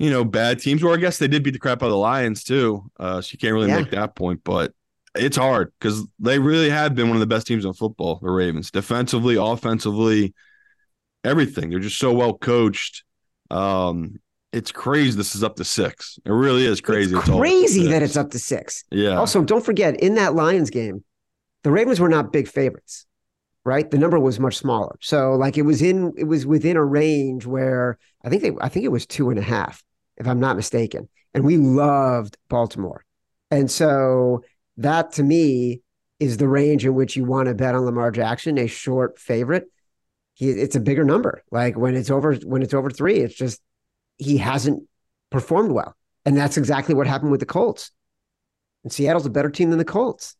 [0.00, 1.96] you know bad teams, or I guess they did beat the crap out of the
[1.98, 2.90] Lions too.
[2.98, 3.78] Uh, so you can't really Yeah.
[3.78, 4.72] make that point, but
[5.14, 8.18] it's hard because they really have been one of the best teams in football.
[8.20, 10.35] The Ravens, defensively, offensively,
[11.22, 11.70] everything.
[11.70, 13.05] They're just so well coached.
[13.52, 14.18] Um,
[14.52, 15.16] it's crazy.
[15.16, 16.18] This is up to six.
[16.24, 17.16] It really is crazy.
[17.16, 18.84] It's up crazy that it's up to six.
[18.90, 19.16] Yeah.
[19.16, 21.04] Also, don't forget in that Lions game,
[21.62, 23.06] the Ravens were not big favorites,
[23.64, 23.90] right?
[23.90, 24.96] The number was much smaller.
[25.00, 28.68] So, like, it was in it was within a range where I think they I
[28.68, 29.82] think it was two and a half,
[30.18, 31.08] if I'm not mistaken.
[31.34, 33.04] And we loved Baltimore,
[33.50, 34.42] and so
[34.76, 35.80] that to me
[36.20, 39.64] is the range in which you want to bet on Lamar Jackson, a short favorite.
[40.34, 41.42] He, it's a bigger number.
[41.50, 43.62] Like when it's over when it's over three, it's just
[44.18, 44.87] he hasn't
[45.31, 47.90] performed well, and that's exactly what happened with the Colts.
[48.85, 50.37] And Seattle's a better team than the Colts.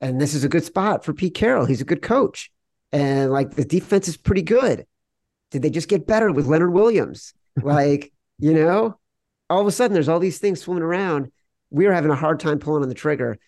[0.00, 1.66] And this is a good spot for Pete Carroll.
[1.66, 2.50] He's a good coach.
[2.92, 4.86] And like the defense is pretty good.
[5.50, 7.32] Did they just get better with Leonard Williams?
[7.62, 8.98] Like, you know,
[9.48, 11.32] all of a sudden there's all these things swimming around.
[11.70, 13.38] We are having a hard time pulling on the trigger.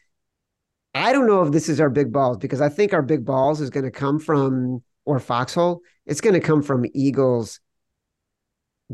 [0.95, 3.61] I don't know if this is our big balls because I think our big balls
[3.61, 7.61] is going to come from, or Foxhole, it's going to come from Eagles,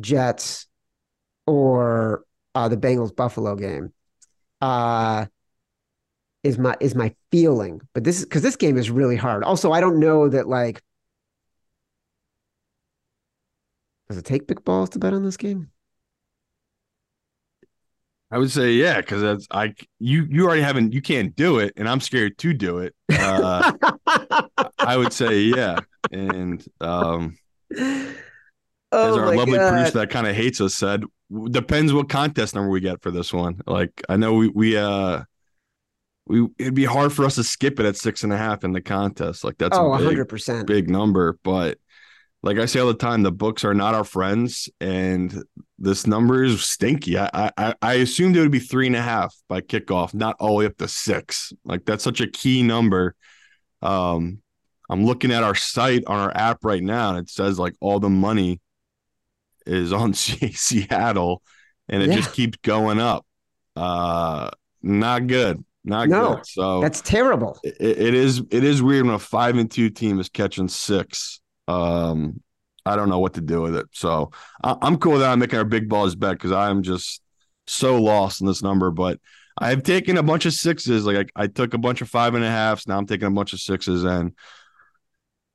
[0.00, 0.66] Jets,
[1.46, 3.92] or uh, the Bengals Buffalo game.
[4.60, 5.26] Uh,
[6.44, 7.80] is my is my feeling.
[7.94, 9.42] But this is because this game is really hard.
[9.42, 10.82] Also, I don't know that like
[14.08, 15.70] does it take big balls to bet on this game?
[18.30, 21.72] I would say yeah, because that's I you you already haven't you can't do it,
[21.76, 22.94] and I'm scared to do it.
[23.10, 23.72] Uh,
[24.78, 25.78] I would say yeah,
[26.10, 27.36] and um,
[28.94, 29.70] oh as our lovely God.
[29.70, 31.04] producer that kind of hates us said,
[31.50, 33.60] depends what contest number we get for this one.
[33.66, 35.22] Like I know we we uh
[36.26, 38.72] we it'd be hard for us to skip it at six and a half in
[38.72, 39.44] the contest.
[39.44, 40.66] Like that's oh, a big, hundred percent.
[40.66, 41.78] big number, but
[42.42, 45.42] like I say all the time, the books are not our friends, and
[45.78, 47.18] this number is stinky.
[47.18, 50.48] I I, I assumed it would be three and a half by kickoff, not all
[50.48, 51.52] the way up to six.
[51.64, 53.14] Like that's such a key number.
[53.80, 54.42] Um,
[54.90, 57.98] I'm looking at our site on our app right now, and it says like all
[57.98, 58.60] the money
[59.66, 61.42] is on Seattle,
[61.88, 62.16] and it Yeah.
[62.16, 63.26] just keeps going up.
[63.76, 64.50] Uh,
[64.82, 65.64] not good.
[65.84, 66.46] Not No, good.
[66.46, 67.58] So That's terrible.
[67.62, 71.40] it, it is it is weird when a five and two team is catching six.
[71.68, 72.40] Um,
[72.86, 73.86] I don't know what to do with it.
[73.92, 74.30] So
[74.62, 75.30] I, I'm cool that.
[75.30, 77.20] I'm making our big balls bet because I'm just
[77.66, 78.90] so lost in this number.
[78.90, 79.18] But
[79.58, 81.04] I have taken a bunch of sixes.
[81.06, 82.86] Like I, I took a bunch of five and a halves.
[82.88, 84.32] Now I'm taking a bunch of sixes and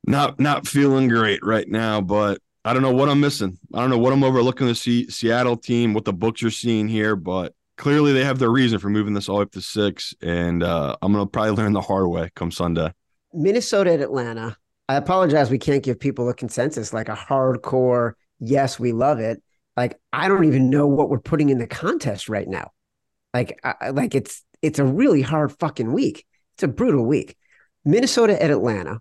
[0.05, 2.01] not not feeling great right now.
[2.01, 3.57] But I don't know what I'm missing.
[3.73, 6.87] I don't know what I'm overlooking the C- Seattle team, what the books are seeing
[6.87, 10.13] here, but clearly they have their reason for moving this all up to six.
[10.21, 12.93] And uh, I'm gonna probably learn the hard way come Sunday.
[13.33, 14.57] Minnesota at Atlanta.
[14.89, 15.49] I apologize.
[15.49, 19.41] We can't give people a consensus, like a hardcore, yes, we love it.
[19.77, 22.71] Like, I don't even know what we're putting in the contest right now.
[23.33, 26.25] Like, I, like it's it's a really hard fucking week.
[26.55, 27.37] It's a brutal week.
[27.85, 28.99] Minnesota at Atlanta.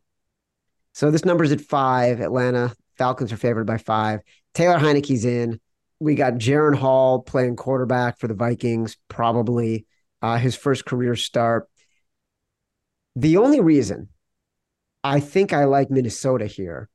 [0.93, 2.21] So this number's at five.
[2.21, 4.21] Atlanta Falcons are favored by five.
[4.55, 5.61] Taylor Heinicke's in.
[6.01, 9.87] We got Jaren Hall playing quarterback for the Vikings, probably
[10.23, 11.69] uh, his first career start.
[13.17, 14.09] The only reason
[15.03, 16.89] I think I like Minnesota here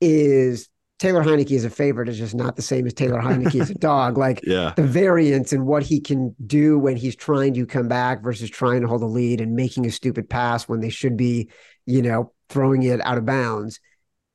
[0.00, 3.70] is Taylor Heinicke is a favorite is just not the same as Taylor Heineke as
[3.70, 4.16] a dog.
[4.18, 4.72] Like Yeah.
[4.76, 8.82] the variance in what he can do when he's trying to come back versus trying
[8.82, 11.50] to hold a lead and making a stupid pass when they should be,
[11.86, 13.80] you know, throwing it out of bounds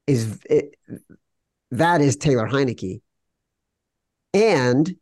[0.09, 0.75] is it,
[1.69, 3.01] that is Taylor Heinicke.
[4.33, 4.95] And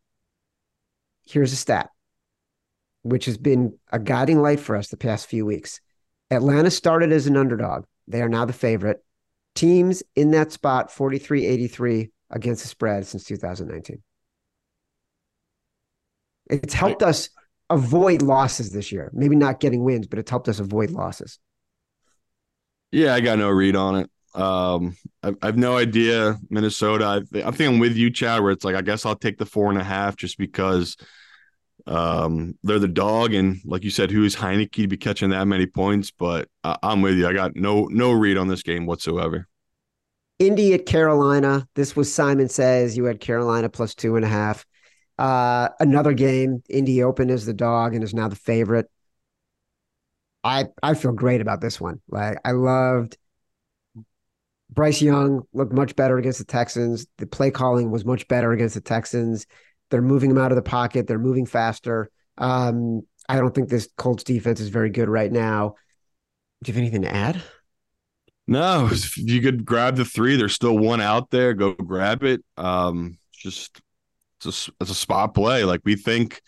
[1.25, 1.89] here's a stat,
[3.03, 5.79] which has been a guiding light for us the past few weeks.
[6.29, 7.85] Atlanta started as an underdog.
[8.09, 9.03] They are now the favorite.
[9.55, 14.03] Teams in that spot 43 83 against the spread since 2019.
[16.49, 17.29] It's helped us
[17.69, 19.09] avoid losses this year.
[19.13, 21.39] Maybe not getting wins, but it's helped us avoid losses.
[22.91, 24.09] Yeah, I got no read on it.
[24.37, 26.37] Um, I, I have no idea.
[26.49, 27.25] Minnesota.
[27.33, 29.69] I, think I'm with you, Chad, where it's like I guess I'll take the four
[29.69, 30.95] and a half just because
[31.87, 35.47] um, they're the dog, and like you said, who is Heinicke to be catching that
[35.47, 36.11] many points?
[36.11, 37.27] But uh, I'm with you.
[37.27, 39.47] I got no no read on this game whatsoever.
[40.37, 41.67] Indy at Carolina.
[41.73, 44.65] This was Simon says you had Carolina plus two and a half.
[45.17, 46.61] Uh, another game.
[46.69, 48.87] Indy Open as the dog and is now the favorite.
[50.43, 52.01] I I feel great about this one.
[52.07, 53.17] Like I loved
[54.77, 57.07] Bryce Young looked much better against the Texans.
[57.17, 59.47] The play calling was much better against the Texans.
[59.89, 61.07] They're moving him out of the pocket.
[61.07, 62.11] They're moving faster.
[62.37, 65.73] Um, I don't think this Colts defense is very good right now.
[66.63, 67.41] Do you have anything to add?
[68.45, 71.55] No, if you could grab the three, there's still one out there.
[71.55, 72.45] Go grab it.
[72.55, 73.81] Um, just
[74.45, 75.63] it's a, it's a spot play.
[75.63, 76.39] Like we think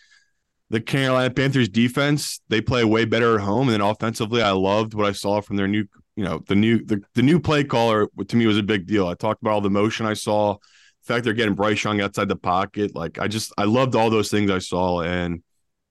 [0.70, 3.62] the Carolina Panthers defense, they play way better at home.
[3.62, 5.86] And then offensively, I loved what I saw from their new,
[6.20, 9.08] you know, the new the, the new play caller to me was a big deal.
[9.08, 10.58] I talked about all the motion I saw, the
[11.06, 12.94] fact they're getting Bryce Young outside the pocket.
[12.94, 15.00] Like I just I loved all those things I saw.
[15.00, 15.42] And,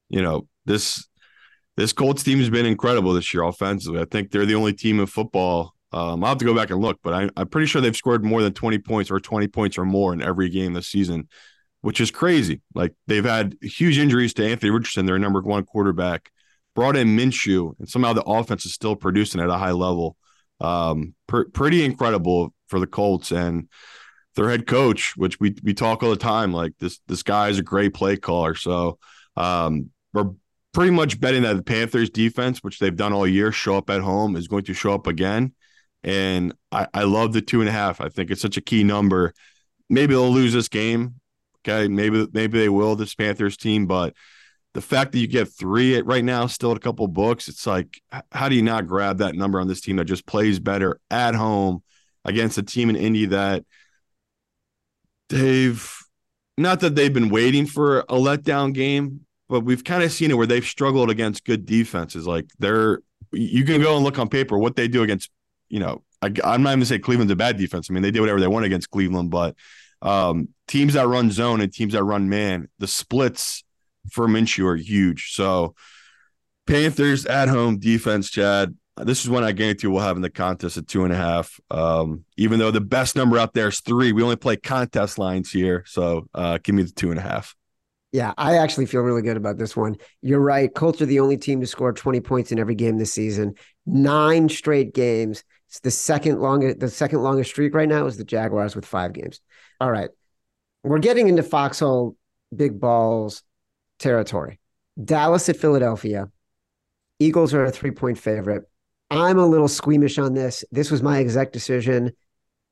[0.08, 1.04] you know, this
[1.78, 4.00] this Colts team has been incredible this year offensively.
[4.00, 5.74] I think they're the only team in football.
[5.92, 8.24] Um, I'll have to go back and look, but I, I'm pretty sure they've scored
[8.24, 11.28] more than 20 points or 20 points or more in every game this season,
[11.82, 12.62] which is crazy.
[12.76, 16.30] Like they've had huge injuries to Anthony Richardson, their number one quarterback,
[16.80, 20.16] brought in Minshew, and somehow the offense is still producing at a high level.
[20.62, 23.68] Um, pr- pretty incredible for the Colts and
[24.36, 26.54] their head coach, which we we talk all the time.
[26.54, 28.56] Like this this guy is a great play caller.
[28.56, 28.98] So
[29.36, 30.32] um, we're
[30.72, 34.00] pretty much betting that the Panthers defense, which they've done all year, show up at
[34.00, 35.54] home, is going to show up again.
[36.02, 38.00] And I, I love the two and a half.
[38.00, 39.34] I think it's such a key number.
[39.90, 41.16] Maybe they'll lose this game.
[41.68, 41.90] Okay.
[41.90, 44.14] Maybe maybe they will, this Panthers team, but
[44.74, 48.02] the fact that you get three right now, still at a couple books, it's like,
[48.32, 51.36] how do you not grab that number on this team that just plays better at
[51.36, 51.82] home
[52.24, 53.66] against a team in Indy that
[55.30, 55.92] they've
[56.58, 60.36] not that they've been waiting for a letdown game, but we've kind of seen it
[60.36, 62.28] where they've struggled against good defenses.
[62.28, 63.00] Like they're,
[63.32, 65.32] you can go and look on paper what they do against,
[65.70, 67.90] you know, I, I'm not even say Cleveland's a bad defense.
[67.90, 69.56] I mean, they did whatever they want against Cleveland, but
[70.02, 73.64] um, teams that run zone and teams that run man, the splits
[74.12, 75.34] for Minshew are huge.
[75.34, 75.76] So
[76.68, 78.76] Panthers at home defense, Chad.
[78.98, 81.60] This is one I guarantee we'll have in the contest at two and a half.
[81.72, 85.52] Um, even though the best number out there is three, we only play contest lines
[85.52, 85.84] here.
[85.88, 87.56] So uh, give me the two and a half.
[88.12, 89.96] Yeah, I actually feel really good about this one.
[90.22, 90.74] You're right.
[90.74, 93.56] Colts are the only team to score 20 points in every game this season.
[93.86, 95.44] Nine straight games.
[95.68, 99.14] It's the second longest the second longest streak right now is the Jaguars with five
[99.14, 99.40] games.
[99.80, 100.10] All right.
[100.84, 102.16] We're getting into foxhole
[102.56, 103.44] big balls
[104.00, 104.60] territory.
[105.04, 106.30] Dallas at Philadelphia.
[107.20, 108.64] Eagles are a three-point favorite.
[109.12, 110.64] I'm a little squeamish on this.
[110.72, 112.12] This was my exact decision.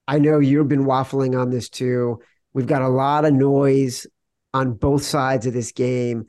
[0.07, 2.19] I know you've been waffling on this too.
[2.53, 4.07] We've got a lot of noise
[4.53, 6.25] on both sides of this game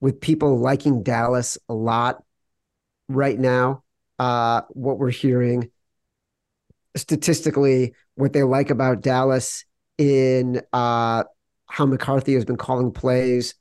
[0.00, 2.22] with people liking Dallas a lot.
[3.08, 3.82] right now,
[4.18, 5.70] uh, what we're hearing
[6.96, 9.64] statistically, what they like about Dallas
[9.96, 11.24] in uh,
[11.66, 13.54] how McCarthy has been calling plays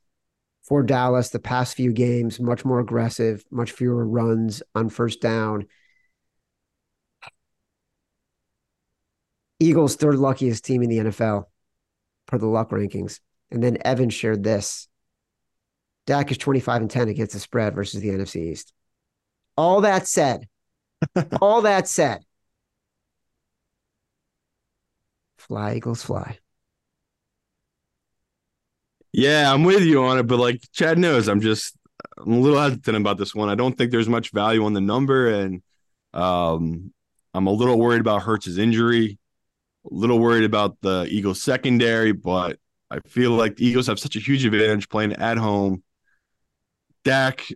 [0.67, 5.65] for Dallas the past few games, much more aggressive, much fewer runs on first down.
[9.61, 11.45] Eagles third luckiest team in the NFL
[12.25, 13.21] per the luck rankings.
[13.49, 14.89] And then Evan shared this.
[16.05, 18.73] Dak is 25 and 10 against the spread versus the NFC East.
[19.55, 20.47] All that said,
[21.41, 22.23] all that said,
[25.37, 26.39] fly, Eagles, fly.
[29.13, 31.75] Yeah, I'm with you on it, but like Chad knows, I'm just
[32.17, 33.49] I'm a little hesitant about this one.
[33.49, 35.61] I don't think there's much value on the number, and
[36.13, 36.93] um,
[37.33, 39.17] I'm a little worried about Hurts's injury,
[39.89, 42.59] a little worried about the Eagles secondary, but
[42.91, 45.83] I feel like the Eagles have such a huge advantage playing at home.
[47.03, 47.47] Dak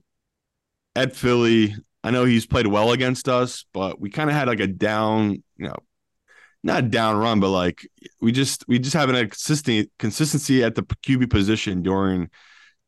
[0.95, 4.59] at Philly, I know he's played well against us, but we kind of had like
[4.59, 5.75] a down, you know,
[6.64, 7.88] not down run, but like
[8.22, 12.30] we just we just having a consistent consistency at the QB position during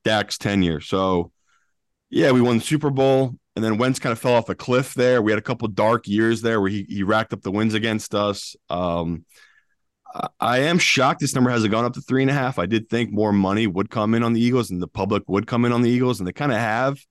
[0.03, 0.81] Dak's tenure.
[0.81, 1.31] So
[2.09, 4.93] yeah, we won the Super Bowl, and then Wentz kind of fell off a cliff
[4.93, 5.21] there.
[5.21, 8.13] We had a couple dark years there where he he racked up the wins against
[8.13, 8.55] us.
[8.69, 9.25] Um,
[10.39, 12.59] I am shocked this number hasn't gone up to three and a half.
[12.59, 15.47] I did think more money would come in on the Eagles and the public would
[15.47, 17.03] come in on the Eagles, and they kind of have,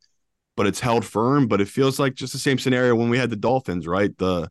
[0.57, 1.49] but it's held firm.
[1.49, 4.17] But it feels like just the same scenario when we had the Dolphins, right?
[4.19, 4.49] The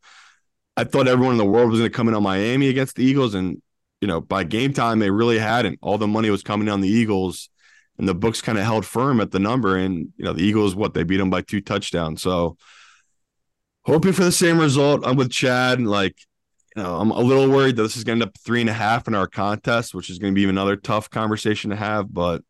[0.77, 3.03] I thought everyone in the world was going to come in on Miami against the
[3.03, 3.61] Eagles, and
[3.99, 5.79] you know by game time they really hadn't.
[5.81, 7.49] All the money was coming on the Eagles,
[7.97, 9.77] and the books kind of held firm at the number.
[9.77, 12.21] And you know the Eagles, what they beat them by two touchdowns.
[12.21, 12.57] So
[13.83, 15.05] hoping for the same result.
[15.05, 15.79] I'm with Chad.
[15.79, 16.15] and, Like
[16.75, 18.69] you know, I'm a little worried that this is going to end up three and
[18.69, 22.13] a half in our contest, which is going to be another tough conversation to have.
[22.13, 22.43] But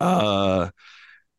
[0.00, 0.70] uh,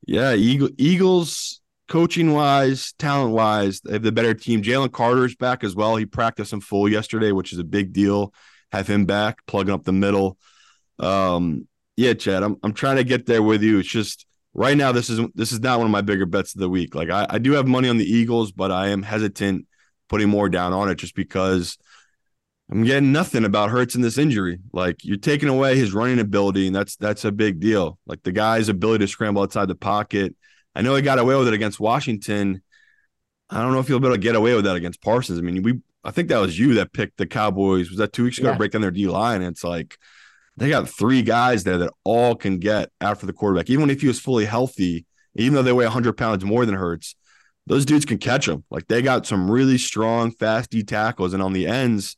[0.06, 4.62] yeah, Eagle, Eagles coaching wise, talent wise, they have the better team.
[4.62, 5.98] Jalen Carter's back as well.
[5.98, 8.34] He practiced in full yesterday, which is a big deal.
[8.72, 10.38] Have him back, plugging up the middle.
[11.00, 11.68] Um,
[11.98, 13.80] yeah, Chad, I'm I'm trying to get there with you.
[13.80, 16.62] It's just right now this is this is not one of my bigger bets of
[16.62, 16.96] the week.
[16.96, 19.66] Like I, I do have money on the Eagles, but I am hesitant
[20.08, 21.78] putting more down on it just because
[22.72, 24.60] I'm getting nothing about Hurts in this injury.
[24.72, 27.98] Like you're taking away his running ability, and that's that's a big deal.
[28.06, 30.36] Like the guy's ability to scramble outside the pocket.
[30.76, 32.61] I know he got away with it against Washington.
[33.49, 35.39] I don't know if he'll be able to get away with that against Parsons.
[35.39, 37.89] I mean, we I think that was you that picked the Cowboys.
[37.89, 38.53] Was that two weeks ago Yeah.
[38.53, 39.41] to break down their D line?
[39.41, 39.97] And it's like
[40.55, 43.70] they got three guys there that all can get after the quarterback.
[43.70, 45.05] Even if he was fully healthy,
[45.36, 47.15] even though they weigh 100 pounds more than Hurts,
[47.67, 48.63] those dudes can catch him.
[48.70, 52.15] Like they got some really strong, fast D tackles, and on the ends,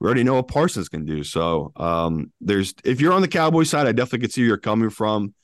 [0.00, 1.24] we already know what Parsons can do.
[1.24, 4.56] So um, there's if you're on the Cowboy side, I definitely could see where you're
[4.58, 5.34] coming from.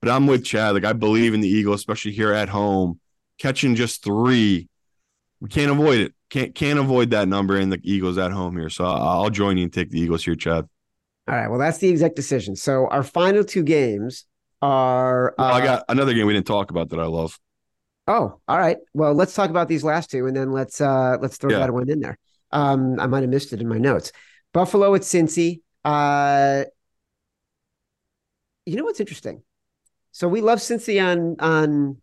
[0.00, 0.74] But I'm with Chad.
[0.74, 3.00] Like I believe in the Eagles, especially here at home,
[3.38, 4.68] catching just three.
[5.40, 6.14] We can't avoid it.
[6.30, 8.70] Can't can't avoid that number in the Eagles at home here.
[8.70, 10.68] So I'll I'll join you and take the Eagles here, Chad.
[11.28, 11.48] All right.
[11.48, 12.56] Well, that's the exact decision.
[12.56, 14.24] So our final two games
[14.62, 15.34] are.
[15.38, 17.38] Well, I uh, got another game we didn't talk about that I love.
[18.06, 18.78] Oh, all right.
[18.94, 21.60] Well, let's talk about these last two, and then let's uh let's throw Yeah.
[21.60, 22.18] that one in there.
[22.52, 24.12] Um, I might have missed it in my notes.
[24.52, 25.60] Buffalo at Cincy.
[25.84, 26.64] Uh,
[28.66, 29.42] you know what's interesting?
[30.12, 31.98] So we love Cincy on on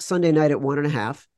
[0.00, 1.28] Sunday night at one and a half.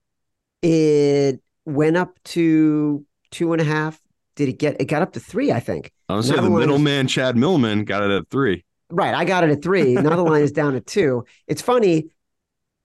[0.63, 4.01] It went up to two and a half.
[4.37, 4.81] Did it get?
[4.81, 5.93] It got up to three, I think.
[6.09, 8.65] I was saying the middleman Chad Millman got it at three.
[8.91, 9.15] Right.
[9.15, 9.95] I got it at three.
[9.95, 11.25] Now the line is down at two.
[11.47, 12.11] It's funny.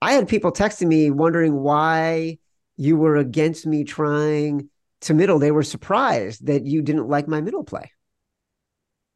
[0.02, 2.38] I had people texting me wondering why
[2.78, 4.70] you were against me trying
[5.02, 5.40] to middle.
[5.40, 7.92] They were surprised that you didn't like my middle play.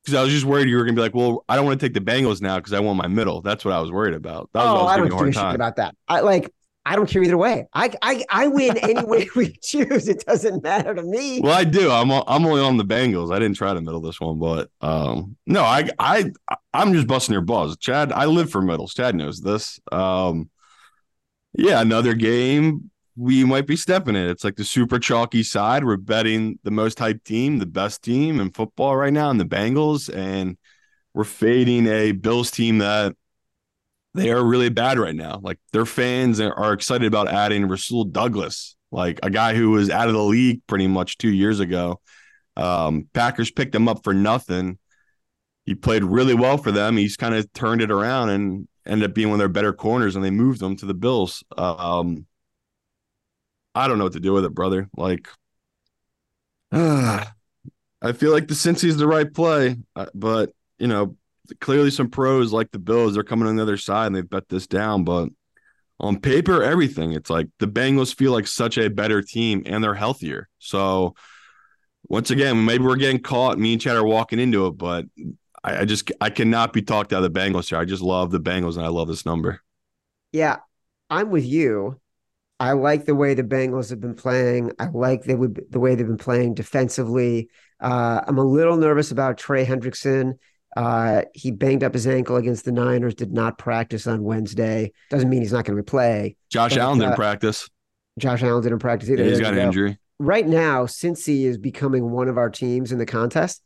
[0.03, 1.85] Because I was just worried you were gonna be like, well, I don't want to
[1.85, 3.41] take the Bengals now because I want my middle.
[3.41, 4.49] That's what I was worried about.
[4.53, 5.95] That was oh, what I I don't giving you a give a shit about that.
[6.07, 6.53] I like.
[6.85, 7.67] I don't care either way.
[7.73, 10.07] I I I win any way we choose.
[10.07, 11.41] It doesn't matter to me.
[11.41, 11.91] Well, I do.
[11.91, 13.33] I'm I'm only on the Bengals.
[13.33, 16.31] I didn't try to middle this one, but um, no, I I
[16.73, 18.11] I'm just busting your balls, Chad.
[18.11, 18.93] I live for middles.
[18.93, 19.79] Chad knows this.
[19.91, 20.49] Um,
[21.53, 24.29] yeah, another game we might be stepping it.
[24.29, 25.83] It's like the super chalky side.
[25.83, 29.45] We're betting the most hyped team, the best team in football right now, and the
[29.45, 30.57] Bengals, and
[31.13, 33.15] we're fading a Bills team that
[34.13, 35.39] they are really bad right now.
[35.41, 40.07] Like their fans are- excited about adding Rasul Douglas, like a guy who was out
[40.07, 41.99] of the league pretty much two years ago.
[42.55, 44.77] Um, Packers picked him up for nothing.
[45.65, 46.97] He played really well for them.
[46.97, 50.15] He's kind of turned it around and ended up being one of their better corners,
[50.15, 51.43] and they moved him to the Bills.
[51.57, 52.25] Um,
[53.75, 54.89] I don't know what to do with it, brother.
[54.95, 55.27] Like,
[56.71, 61.17] I feel like the Cincy is the right play, uh, but you know,
[61.59, 64.49] clearly some pros like the Bills, they're coming on the other side and they've bet
[64.49, 65.03] this down.
[65.03, 65.29] But
[65.99, 67.11] on paper, everything.
[67.11, 70.47] It's like the Bengals feel like such a better team and they're healthier.
[70.59, 71.15] So
[72.07, 73.59] once again, maybe we're getting caught.
[73.59, 75.05] Me and Chad are walking into it, but
[75.63, 77.77] I, I just I cannot be talked out of the Bengals here.
[77.77, 79.61] I just love the Bengals and I love this number.
[80.31, 80.57] Yeah,
[81.09, 81.99] I'm with you.
[82.59, 84.73] I like the way the Bengals have been playing.
[84.79, 87.49] I like the, the way they've been playing defensively.
[87.79, 90.33] Uh, I'm a little nervous about Trey Hendrickson.
[90.75, 94.91] Uh, he banged up his ankle against the Niners, did not practice on Wednesday.
[95.09, 96.35] Doesn't mean he's not going to play.
[96.49, 97.69] Josh But, Allen didn't uh, practice.
[98.19, 99.23] Josh Allen didn't practice either.
[99.23, 99.97] he's There got an injury.
[100.19, 103.63] Right now, since he is becoming one of our teams in the contest,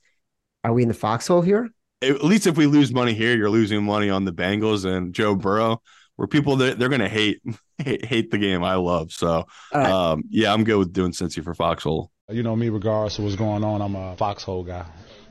[0.63, 1.69] are we in the foxhole here?
[2.03, 5.35] At least if we lose money here, you're losing money on the Bengals and Joe
[5.35, 5.81] Burrow,
[6.15, 7.41] where people they're, they're going to hate,
[7.77, 9.11] hate hate the game I love.
[9.11, 9.89] So All right.
[9.89, 12.11] um, yeah, I'm good with doing Cincy for Foxhole.
[12.29, 14.85] You know me, regardless of what's going on, I'm a foxhole guy.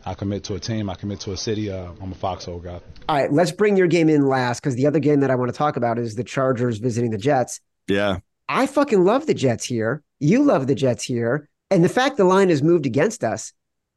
[0.04, 1.70] I commit to a team, I commit to a city.
[1.70, 2.80] Uh, I'm a foxhole guy.
[3.08, 5.50] All right, let's bring your game in last because the other game that I want
[5.50, 7.60] to talk about is the Chargers visiting the Jets.
[7.88, 8.18] Yeah,
[8.48, 10.02] I fucking love the Jets here.
[10.20, 11.48] You love the Jets here.
[11.70, 13.52] And the fact the line has moved against us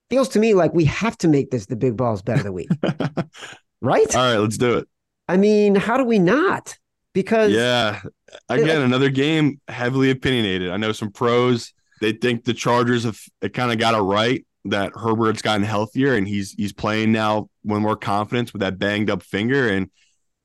[0.09, 2.51] feels to me like we have to make this the big balls bet of the
[2.53, 2.69] week.
[3.81, 4.15] right?
[4.15, 4.87] all right, let's do it.
[5.27, 6.77] I mean, how do we not?
[7.13, 8.01] Because Yeah.
[8.49, 10.69] Again, another game heavily opinionated.
[10.69, 14.45] I know some pros, they think the Chargers have it kind of got it right
[14.65, 19.09] that Herbert's gotten healthier and he's he's playing now with more confidence with that banged
[19.09, 19.69] up finger.
[19.69, 19.89] And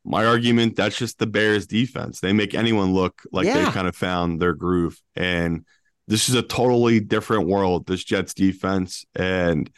[0.05, 2.21] my argument, that's just the Bears defense.
[2.21, 3.65] They make anyone look like Yeah.
[3.65, 5.01] they've kind of found their groove.
[5.17, 5.65] And
[6.07, 9.05] this is a totally different world, this Jets defense.
[9.17, 9.69] And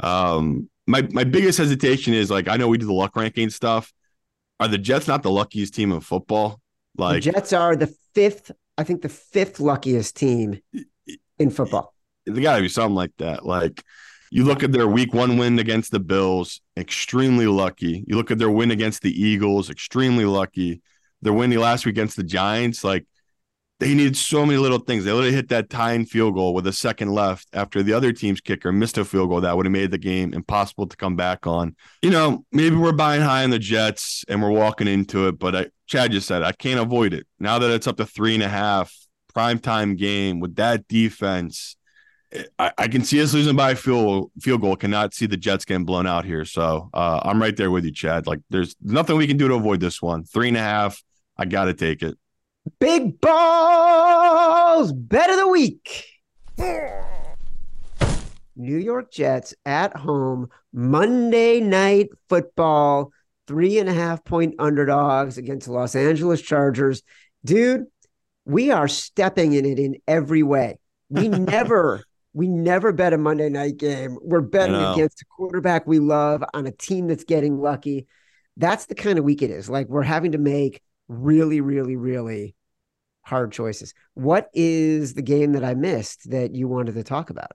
[0.00, 3.92] um my my biggest hesitation is like I know we do the luck ranking stuff.
[4.58, 6.60] Are the Jets not the luckiest team in football?
[6.96, 10.60] Like the Jets are the fifth, I think the fifth luckiest team
[11.38, 11.94] in football.
[12.24, 13.44] there gotta be something like that.
[13.44, 13.82] Like
[14.30, 18.04] you look at their week one win against the Bills, extremely lucky.
[18.06, 20.82] You look at their win against the Eagles, extremely lucky.
[21.22, 23.06] Their win last week against the Giants, like
[23.78, 25.04] they needed so many little things.
[25.04, 28.40] They literally hit that tying field goal with a second left after the other team's
[28.40, 31.46] kicker missed a field goal that would have made the game impossible to come back
[31.46, 31.76] on.
[32.00, 35.54] You know, maybe we're buying high on the Jets and we're walking into it, but
[35.54, 37.26] I, Chad just said I can't avoid it.
[37.38, 38.94] Now that it's up to three and a half,
[39.34, 41.76] primetime game with that defense.
[42.58, 44.76] I, I can see us losing by a field field goal.
[44.76, 46.44] Cannot see the Jets getting blown out here.
[46.44, 48.26] So uh, I'm right there with you, Chad.
[48.26, 50.24] Like there's nothing we can do to avoid this one.
[50.24, 51.02] Three and a half.
[51.36, 52.16] I got to take it.
[52.80, 56.04] Big balls bet of the week.
[58.56, 63.12] New York Jets at home, Monday night football,
[63.46, 67.02] three and a half point underdogs against the Los Angeles Chargers.
[67.44, 67.84] Dude,
[68.44, 70.78] we are stepping in it in every way.
[71.08, 72.02] We never,
[72.32, 74.18] we never bet a Monday night game.
[74.22, 78.06] We're betting against a quarterback we love on a team that's getting lucky.
[78.56, 79.68] That's the kind of week it is.
[79.68, 82.54] Like we're having to make really, really, really
[83.22, 83.92] hard choices.
[84.14, 87.52] What is the game that I missed that you wanted to talk about?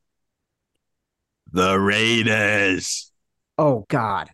[1.52, 3.12] The Raiders.
[3.58, 4.30] Oh God.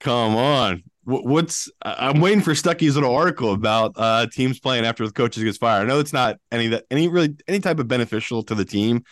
[0.00, 0.82] Come on.
[1.04, 5.58] What's I'm waiting for Stuckey's little article about uh, teams playing after the coaches gets
[5.58, 5.82] fired.
[5.82, 9.02] I know it's not any that any really any type of beneficial to the team,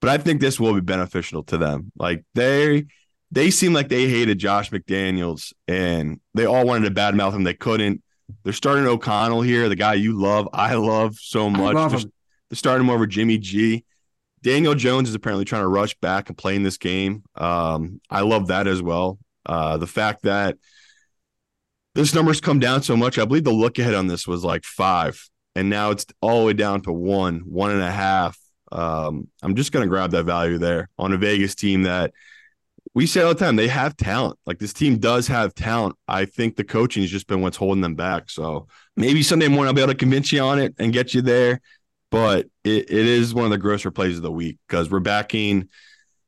[0.00, 1.92] but I think this will be beneficial to them.
[1.96, 2.86] Like they
[3.30, 7.44] they seem like they hated Josh McDaniels and they all wanted to badmouth him.
[7.44, 8.02] They couldn't.
[8.42, 11.74] They're starting O'Connell here, the guy you love, I love so much.
[11.74, 12.10] love They're-.
[12.50, 13.84] They're starting him over Jimmy G.
[14.42, 17.24] Daniel Jones is apparently trying to rush back and play in this game.
[17.34, 19.18] Um, I love that as well.
[19.46, 20.58] Uh, the fact that
[21.94, 24.64] this number's come down so much, I believe the look ahead on this was like
[24.64, 28.38] five, and now it's all the way down to one, one and a half.
[28.70, 32.12] Um, I'm just gonna grab that value there on a Vegas team that
[32.94, 34.38] we say all the time they have talent.
[34.46, 35.96] Like this team does have talent.
[36.06, 38.30] I think the coaching has just been what's holding them back.
[38.30, 41.20] So maybe Sunday morning I'll be able to convince you on it and get you
[41.20, 41.60] there.
[42.10, 45.68] But it, it is one of the grosser plays of the week because we're backing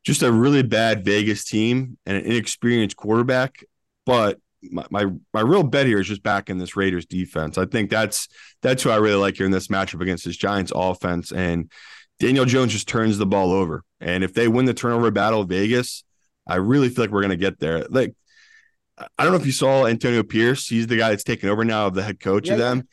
[0.02, 3.64] just a really bad Vegas team and an inexperienced quarterback.
[4.04, 7.58] But my, my my real bet here is just backing this Raiders defense.
[7.58, 8.26] I think that's
[8.62, 11.30] that's who I really like here in this matchup against this Giants offense.
[11.30, 11.70] And
[12.18, 13.84] Daniel Jones just turns the ball over.
[14.00, 16.02] And if they win the turnover battle Vegas,
[16.46, 17.84] I really feel like we're gonna get there.
[17.88, 18.14] Like
[19.18, 20.68] I don't know if you saw Antonio Pierce.
[20.68, 22.88] He's the guy that's taken over now of the head coach Yeah, of them.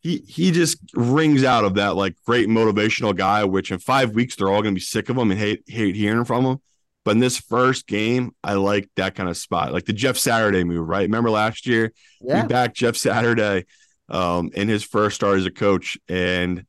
[0.00, 4.36] He he just rings out of that like great motivational guy, which in five weeks
[4.36, 6.58] they're all gonna be sick of him and hate hate hearing from him.
[7.04, 10.62] But in this first game, I like that kind of spot, like the Jeff Saturday
[10.64, 11.02] move, right?
[11.02, 12.42] Remember last year Yeah.
[12.42, 13.64] we backed Jeff Saturday
[14.10, 16.64] um, in his first start as a coach, and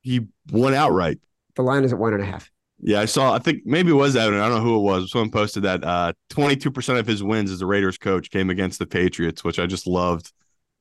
[0.00, 1.18] he won outright.
[1.56, 2.50] The line is at one and a half.
[2.86, 3.32] Yeah, I saw.
[3.32, 4.38] I think maybe it was Evan.
[4.38, 5.10] I don't know who it was.
[5.10, 8.86] Someone posted that uh, 22% of his wins as a Raiders coach came against the
[8.86, 10.30] Patriots, which I just loved.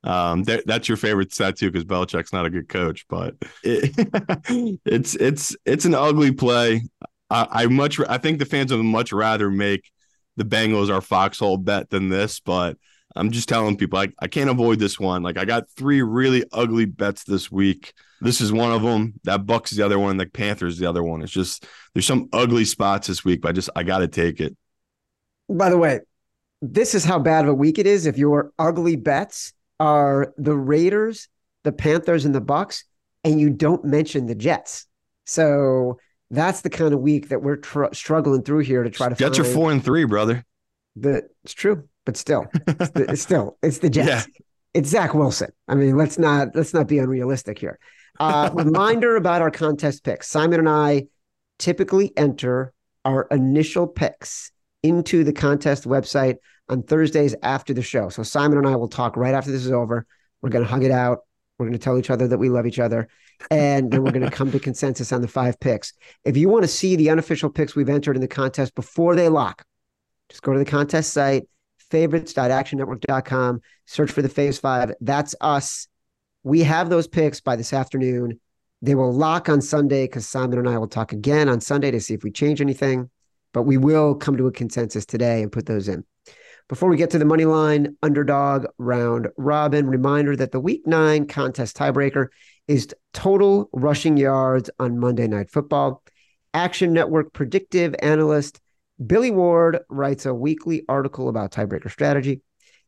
[0.03, 3.93] Um, that, that's your favorite stat too, because Belichick's not a good coach, but it,
[4.85, 6.81] it's it's it's an ugly play.
[7.29, 9.89] I, I much I think the fans would much rather make
[10.35, 12.77] the Bengals our foxhole bet than this, but
[13.15, 15.23] I'm just telling people I, I can't avoid this one.
[15.23, 17.93] Like I got three really ugly bets this week.
[18.23, 19.13] This is one of them.
[19.25, 20.17] That Bucks is the other one.
[20.17, 21.21] The Panthers the other one.
[21.21, 24.39] It's just there's some ugly spots this week, but I just I got to take
[24.39, 24.55] it.
[25.49, 25.99] By the way,
[26.61, 28.05] this is how bad of a week it is.
[28.05, 31.27] If your ugly bets are the Raiders,
[31.63, 32.85] the Panthers, and the Bucks,
[33.23, 34.87] and you don't mention the Jets,
[35.25, 35.99] so
[36.31, 39.15] that's the kind of week that we're tr- struggling through here to try to.
[39.15, 40.45] Jets are four and three, brother.
[40.95, 44.07] The it's true, but still, it's, the, it's still it's the Jets.
[44.07, 44.43] Yeah.
[44.73, 45.51] It's Zach Wilson.
[45.67, 47.79] I mean, let's not let's not be unrealistic here.
[48.19, 50.27] Uh, reminder about our contest picks.
[50.27, 51.07] Simon and I
[51.59, 52.73] typically enter
[53.05, 54.51] our initial picks
[54.81, 56.37] into the contest website
[56.69, 58.09] on Thursdays after the show.
[58.09, 60.05] So Simon and I will talk right after this is over.
[60.41, 61.19] We're going to hug it out.
[61.57, 63.07] We're going to tell each other that we love each other.
[63.51, 65.93] And then we're going to come to consensus on the five picks.
[66.23, 69.29] If you want to see the unofficial picks we've entered in the contest before they
[69.29, 69.63] lock,
[70.29, 71.47] just go to the contest site,
[71.89, 74.93] favorites.actionnetwork.com, search for the phase five.
[75.01, 75.87] That's us.
[76.43, 78.39] We have those picks by this afternoon.
[78.81, 82.01] They will lock on Sunday because Simon and I will talk again on Sunday to
[82.01, 83.09] see if we change anything.
[83.53, 86.03] But we will come to a consensus today and put those in.
[86.67, 91.27] Before we get to the money line underdog round robin, reminder that the week nine
[91.27, 92.27] contest tiebreaker
[92.67, 96.03] is total rushing yards on Monday Night Football.
[96.53, 98.59] Action Network predictive analyst
[99.05, 102.41] Billy Ward writes a weekly article about tiebreaker strategy.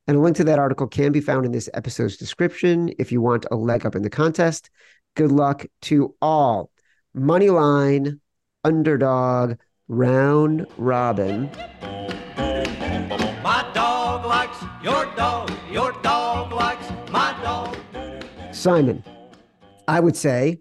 [0.08, 3.22] And a link to that article can be found in this episode's description if you
[3.22, 4.70] want a leg up in the contest.
[5.16, 6.70] Good luck to all.
[7.16, 8.20] Money line,
[8.64, 9.56] underdog,
[9.88, 11.50] round robin.
[13.42, 15.52] My dog likes your dog.
[15.72, 17.76] Your dog likes my dog.
[18.52, 19.04] Simon,
[19.88, 20.60] I would say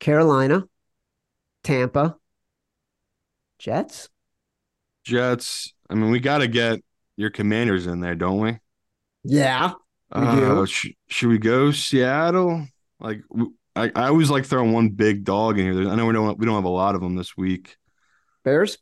[0.00, 0.64] Carolina,
[1.62, 2.16] Tampa,
[3.60, 4.08] Jets.
[5.04, 5.72] Jets.
[5.88, 6.80] I mean, we got to get
[7.16, 8.58] your Commanders in there, don't we?
[9.24, 9.72] Yeah.
[10.14, 10.66] We Uh, do.
[10.66, 12.66] sh- should we go Seattle?
[13.00, 13.22] Like,
[13.76, 15.88] I, I always like throwing one big dog in here.
[15.90, 17.76] I know we don't we don't have a lot of them this week.
[18.44, 18.78] Bears.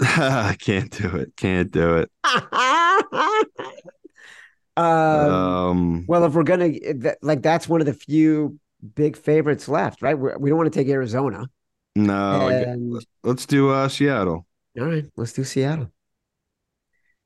[0.00, 1.36] I can't do it.
[1.36, 2.10] Can't do it.
[4.76, 6.72] um, Um, well, if we're gonna
[7.20, 8.58] like, that's one of the few
[8.94, 10.18] big favorites left, right?
[10.18, 11.46] We're, we don't want to take Arizona.
[11.94, 12.48] no.
[12.48, 14.46] And let's do uh, Seattle.
[14.80, 15.92] all right, let's do Seattle.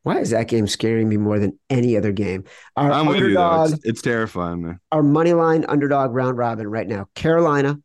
[0.07, 2.45] Why is that game scaring me more than any other game?
[2.77, 3.65] Our I'm with you though.
[3.65, 4.79] It's, it's terrifying, man.
[4.93, 7.81] our money line underdog round robin right now: Carolina,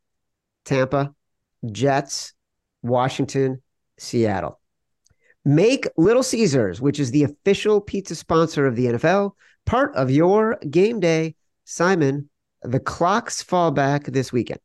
[0.63, 1.15] Tampa,
[1.71, 2.35] Jets,
[2.83, 3.63] Washington,
[3.97, 4.59] Seattle.
[5.45, 9.31] Make Little Caesars, which is the official pizza sponsor of the NFL,
[9.65, 11.33] part of your game day.
[11.65, 12.29] Simon,
[12.61, 14.59] the clocks fall back this weekend.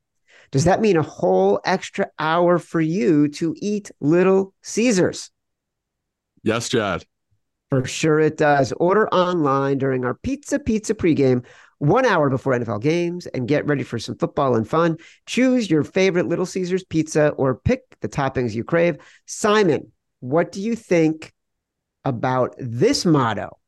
[0.51, 5.31] Does that mean a whole extra hour for you to eat Little Caesars?
[6.43, 7.07] Yes, Chad.
[7.71, 8.73] For sure it does.
[8.73, 11.45] Order online during our Pizza Pizza pregame,
[11.79, 14.99] one hour before NFL games, and get ready for some football and fun.
[15.27, 18.99] Choose your favorite Little Caesars pizza or pick the toppings you crave.
[19.27, 19.91] Simon,
[20.21, 21.33] what do you think
[22.05, 23.59] about this motto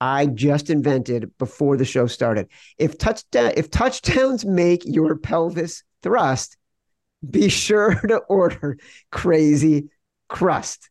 [0.00, 2.48] I just invented before the show started?
[2.78, 6.56] If touchdown, if touchdowns make your pelvis thrust,
[7.28, 8.76] be sure to order
[9.12, 9.88] crazy
[10.28, 10.90] crust.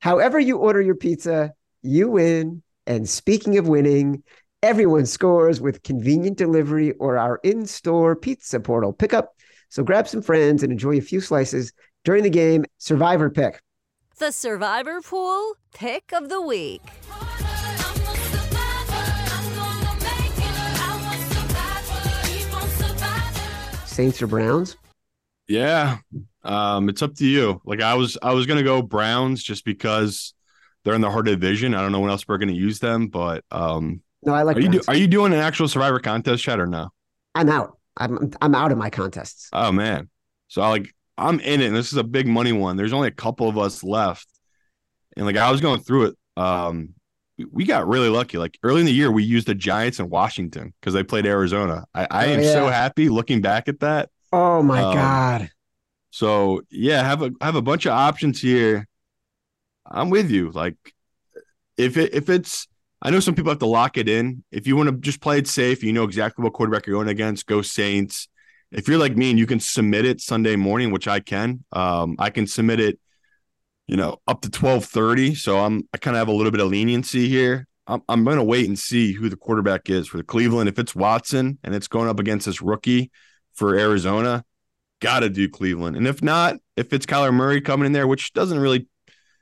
[0.00, 1.52] However, you order your pizza,
[1.82, 2.62] you win.
[2.86, 4.22] And speaking of winning,
[4.62, 9.34] everyone scores with convenient delivery or our in store pizza portal pickup.
[9.68, 11.72] So grab some friends and enjoy a few slices
[12.04, 12.64] during the game.
[12.78, 13.62] Survivor pick.
[14.18, 16.82] The Survivor Pool Pick of the Week.
[23.86, 24.76] Saints or Browns?
[25.48, 25.98] Yeah.
[26.42, 27.60] Um, it's up to you.
[27.64, 30.34] Like I was I was gonna go Browns just because
[30.84, 31.74] they're in the heart of the division.
[31.74, 34.60] I don't know when else we're gonna use them, but um No, I like are
[34.60, 36.90] you do, are you doing an actual survivor contest chat or no?
[37.34, 37.78] I'm out.
[37.96, 39.48] I'm I'm out of my contests.
[39.52, 40.08] Oh man.
[40.48, 42.76] So I like I'm in it and this is a big money one.
[42.76, 44.26] There's only a couple of us left.
[45.16, 46.16] And like I was going through it.
[46.36, 46.94] Um
[47.52, 48.36] we- got really lucky.
[48.38, 51.84] Like early in the year, we used the Giants in Washington because they played Arizona.
[51.94, 54.10] I, I Oh, am so happy looking back at that.
[54.32, 55.50] Oh my Um, god.
[56.10, 58.86] So yeah, have a have a bunch of options here.
[59.90, 60.50] I'm with you.
[60.50, 60.76] Like
[61.76, 62.68] if it if it's
[63.02, 64.44] I know some people have to lock it in.
[64.50, 67.08] If you want to just play it safe, you know exactly what quarterback you're going
[67.08, 68.28] against, go Saints.
[68.70, 72.16] If you're like me and you can submit it Sunday morning, which I can, um,
[72.18, 73.00] I can submit it,
[73.88, 75.34] you know, up to twelve thirty.
[75.34, 77.66] So I'm I kind of have a little bit of leniency here.
[77.86, 80.68] I'm, I'm going to wait and see who the quarterback is for the Cleveland.
[80.68, 83.10] If it's Watson and it's going up against this rookie
[83.54, 84.44] for Arizona,
[85.00, 85.96] got to do Cleveland.
[85.96, 88.86] And if not, if it's Kyler Murray coming in there, which doesn't really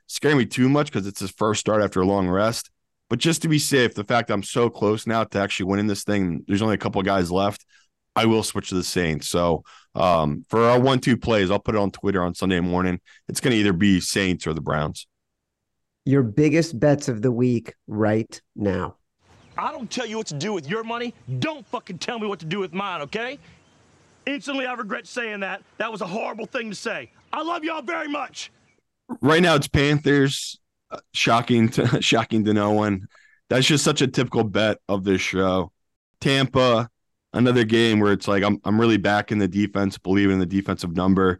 [0.09, 2.71] scare me too much because it's his first start after a long rest.
[3.09, 6.03] But just to be safe, the fact I'm so close now to actually winning this
[6.03, 7.65] thing, there's only a couple of guys left.
[8.15, 9.29] I will switch to the Saints.
[9.29, 9.63] So
[9.95, 12.99] um, for our one-two plays, I'll put it on Twitter on Sunday morning.
[13.27, 15.07] It's going to either be Saints or the Browns.
[16.05, 18.95] Your biggest bets of the week right now.
[19.57, 21.13] I don't tell you what to do with your money.
[21.39, 23.37] Don't fucking tell me what to do with mine, okay?
[24.25, 25.61] Instantly, I regret saying that.
[25.77, 27.11] That was a horrible thing to say.
[27.31, 28.51] I love y'all very much.
[29.21, 30.59] Right now, it's Panthers.
[30.91, 33.07] Uh, shocking to shocking to no one.
[33.49, 35.71] That's just such a typical bet of this show.
[36.19, 36.89] Tampa,
[37.33, 40.45] another game where it's like I'm I'm really back in the defense, believing in the
[40.45, 41.39] defensive number,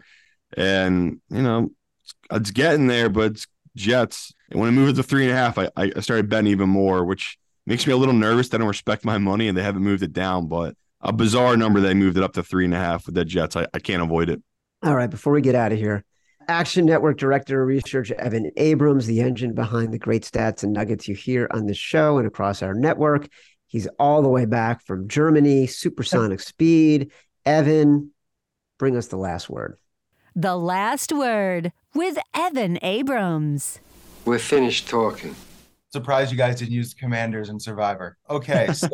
[0.56, 1.72] and you know
[2.32, 4.34] it's getting there, but it's Jets.
[4.52, 7.06] And when I moved to three and a half, I I started betting even more,
[7.06, 8.50] which makes me a little nervous.
[8.50, 11.80] They don't respect my money and they haven't moved it down, but a bizarre number
[11.80, 13.56] they moved it up to three and a half with the Jets.
[13.56, 14.42] I, I can't avoid it.
[14.84, 16.04] All right, before we get out of here,
[16.50, 21.08] Action Network Director of Research Evan Abrams, the engine behind the great stats and nuggets
[21.08, 23.30] you hear on this show and across our network.
[23.68, 27.12] He's all the way back from Germany, supersonic speed.
[27.46, 28.12] Evan,
[28.80, 29.78] bring us the last word.
[30.36, 33.80] The last word with Evan Abrams.
[34.26, 35.36] We're finished talking.
[35.92, 38.18] Surprised you guys didn't use commanders and Survivor.
[38.28, 38.90] Okay, so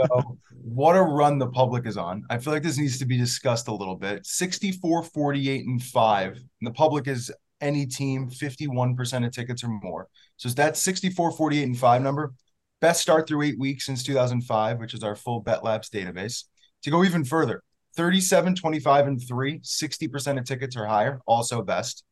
[0.61, 2.25] what a run the public is on.
[2.29, 4.25] I feel like this needs to be discussed a little bit.
[4.25, 6.31] 64, 48, and 5.
[6.33, 7.31] And the public is
[7.61, 10.07] any team, 51% of tickets or more.
[10.37, 12.33] So is that 64, 48, and 5 number?
[12.81, 16.43] Best start through eight weeks since 2005, which is our full Bet Labs database.
[16.83, 17.63] To go even further,
[17.95, 22.03] 37, 25, and 3, 60% of tickets are higher, also best.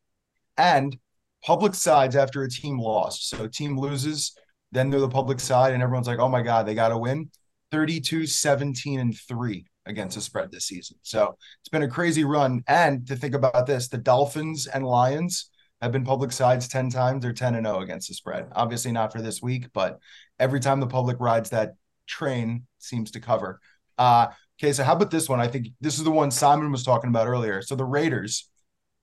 [0.56, 0.96] And
[1.44, 3.28] public sides after a team lost.
[3.28, 4.36] So team loses,
[4.72, 7.30] then they're the public side, and everyone's like, oh my God, they got to win.
[7.70, 10.96] 32, 17, and 3 against the spread this season.
[11.02, 12.62] So it's been a crazy run.
[12.66, 15.50] And to think about this, the Dolphins and Lions
[15.82, 17.22] have been public sides 10 times.
[17.22, 18.48] They're 10 and 0 against the spread.
[18.52, 19.98] Obviously not for this week, but
[20.38, 21.74] every time the public rides that
[22.06, 23.60] train seems to cover.
[23.98, 24.28] Uh,
[24.58, 25.40] okay, so how about this one?
[25.40, 27.62] I think this is the one Simon was talking about earlier.
[27.62, 28.48] So the Raiders,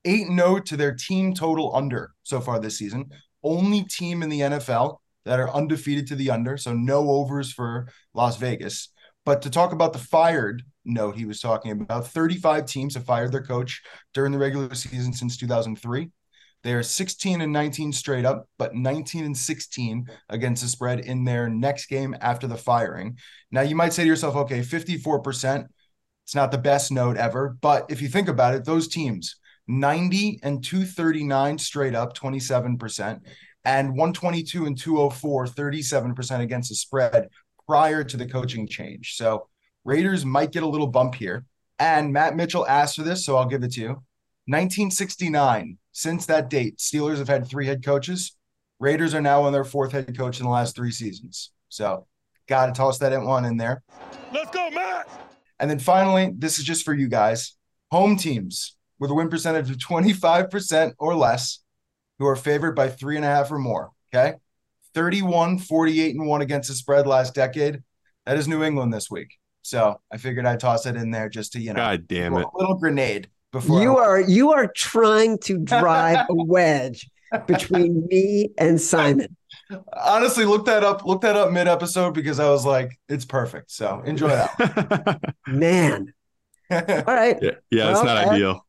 [0.05, 3.11] 8 0 to their team total under so far this season.
[3.43, 6.57] Only team in the NFL that are undefeated to the under.
[6.57, 8.89] So no overs for Las Vegas.
[9.25, 13.31] But to talk about the fired note he was talking about, 35 teams have fired
[13.31, 13.81] their coach
[14.13, 16.09] during the regular season since 2003.
[16.63, 21.23] They are 16 and 19 straight up, but 19 and 16 against the spread in
[21.23, 23.17] their next game after the firing.
[23.49, 25.65] Now, you might say to yourself, okay, 54%,
[26.25, 27.57] it's not the best note ever.
[27.61, 33.19] But if you think about it, those teams, 90 and 239 straight up, 27%,
[33.65, 37.27] and 122 and 204, 37% against the spread
[37.67, 39.15] prior to the coaching change.
[39.15, 39.47] So
[39.83, 41.45] Raiders might get a little bump here.
[41.79, 43.87] And Matt Mitchell asked for this, so I'll give it to you.
[44.45, 48.35] 1969, since that date, Steelers have had three head coaches.
[48.79, 51.51] Raiders are now on their fourth head coach in the last three seasons.
[51.69, 52.07] So,
[52.47, 53.83] got to toss that one in there.
[54.33, 55.09] Let's go, Matt.
[55.59, 57.55] And then finally, this is just for you guys
[57.91, 61.59] home teams with a win percentage of 25% or less
[62.19, 63.91] who are favored by three and a half or more.
[64.13, 64.35] Okay.
[64.93, 67.81] 31, 48, and one against the spread last decade.
[68.25, 69.37] That is New England this week.
[69.61, 72.45] So I figured I'd toss it in there just to, you know, God damn it.
[72.45, 77.09] a little grenade before You I- are you are trying to drive a wedge
[77.47, 79.35] between me and Simon.
[80.03, 83.71] honestly look that up, look that up mid episode because I was like, it's perfect.
[83.71, 85.33] So enjoy that.
[85.47, 86.13] Man.
[86.71, 87.37] All right.
[87.41, 88.65] Yeah, yeah it's not Ed- ideal.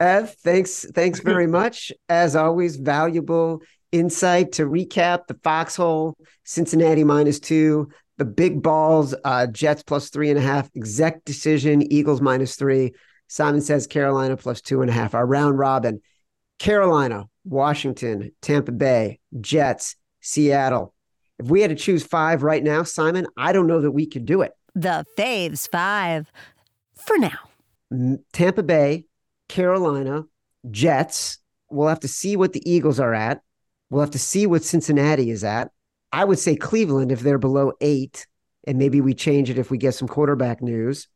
[0.00, 1.90] Ev, thanks, thanks very much.
[2.08, 7.88] As always, valuable insight to recap the foxhole, Cincinnati minus two,
[8.18, 12.92] the big balls, uh, Jets plus three and a half, exec decision, Eagles minus three.
[13.28, 15.14] Simon says Carolina plus two and a half.
[15.14, 16.00] Our round robin,
[16.58, 20.94] Carolina, Washington, Tampa Bay, Jets, Seattle.
[21.38, 24.26] If we had to choose five right now, Simon, I don't know that we could
[24.26, 24.52] do it.
[24.74, 26.32] The Faves Five.
[26.96, 28.18] For now.
[28.32, 29.06] Tampa Bay,
[29.48, 30.24] Carolina,
[30.70, 31.38] Jets.
[31.70, 33.40] We'll have to see what the Eagles are at.
[33.88, 35.70] We'll have to see what Cincinnati is at.
[36.12, 38.26] I would say Cleveland if they're below eight,
[38.66, 41.08] and maybe we change it if we get some quarterback news.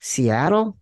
[0.00, 0.78] Seattle,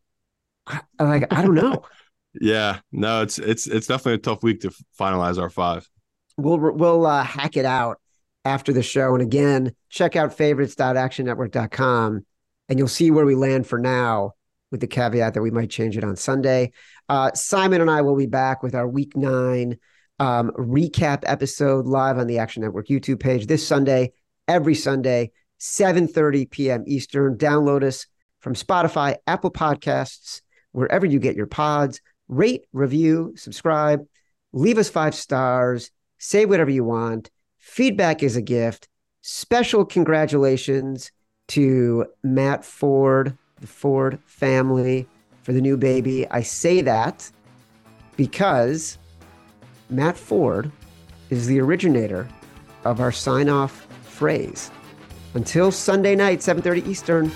[0.66, 1.82] I, like I don't know.
[2.38, 4.70] Yeah, no, it's it's it's definitely a tough week to
[5.00, 5.88] finalize our five.
[6.36, 7.98] we'll we'll uh, hack it out
[8.44, 9.14] after the show.
[9.14, 12.26] And again, check out favorites.actionnetwork.com
[12.68, 14.32] and you'll see where we land for now
[14.70, 16.72] with the caveat that we might change it on Sunday.
[17.08, 19.78] Uh, Simon and I will be back with our week nine
[20.18, 24.12] um, recap episode live on the Action Network YouTube page this Sunday.
[24.48, 26.84] every Sunday, 7:30 p.m.
[26.86, 27.36] Eastern.
[27.36, 28.06] Download us
[28.40, 30.40] from Spotify, Apple Podcasts,
[30.72, 32.00] wherever you get your pods.
[32.28, 34.04] Rate, review, subscribe,
[34.52, 37.30] leave us five stars, say whatever you want.
[37.58, 38.88] Feedback is a gift.
[39.22, 41.10] Special congratulations
[41.48, 45.08] to Matt Ford, the Ford family,
[45.42, 46.28] for the new baby.
[46.30, 47.30] I say that
[48.16, 48.98] because
[49.88, 50.72] Matt Ford
[51.30, 52.28] is the originator
[52.84, 54.70] of our sign off phrase.
[55.34, 57.30] Until Sunday night, 7:30 Eastern.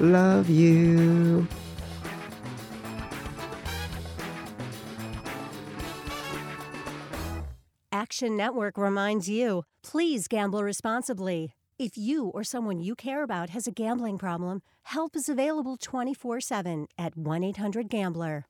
[0.00, 1.46] Love you.
[7.90, 11.54] Action Network reminds you please gamble responsibly.
[11.78, 16.40] If you or someone you care about has a gambling problem, help is available 24
[16.40, 18.48] 7 at 1 800 Gambler.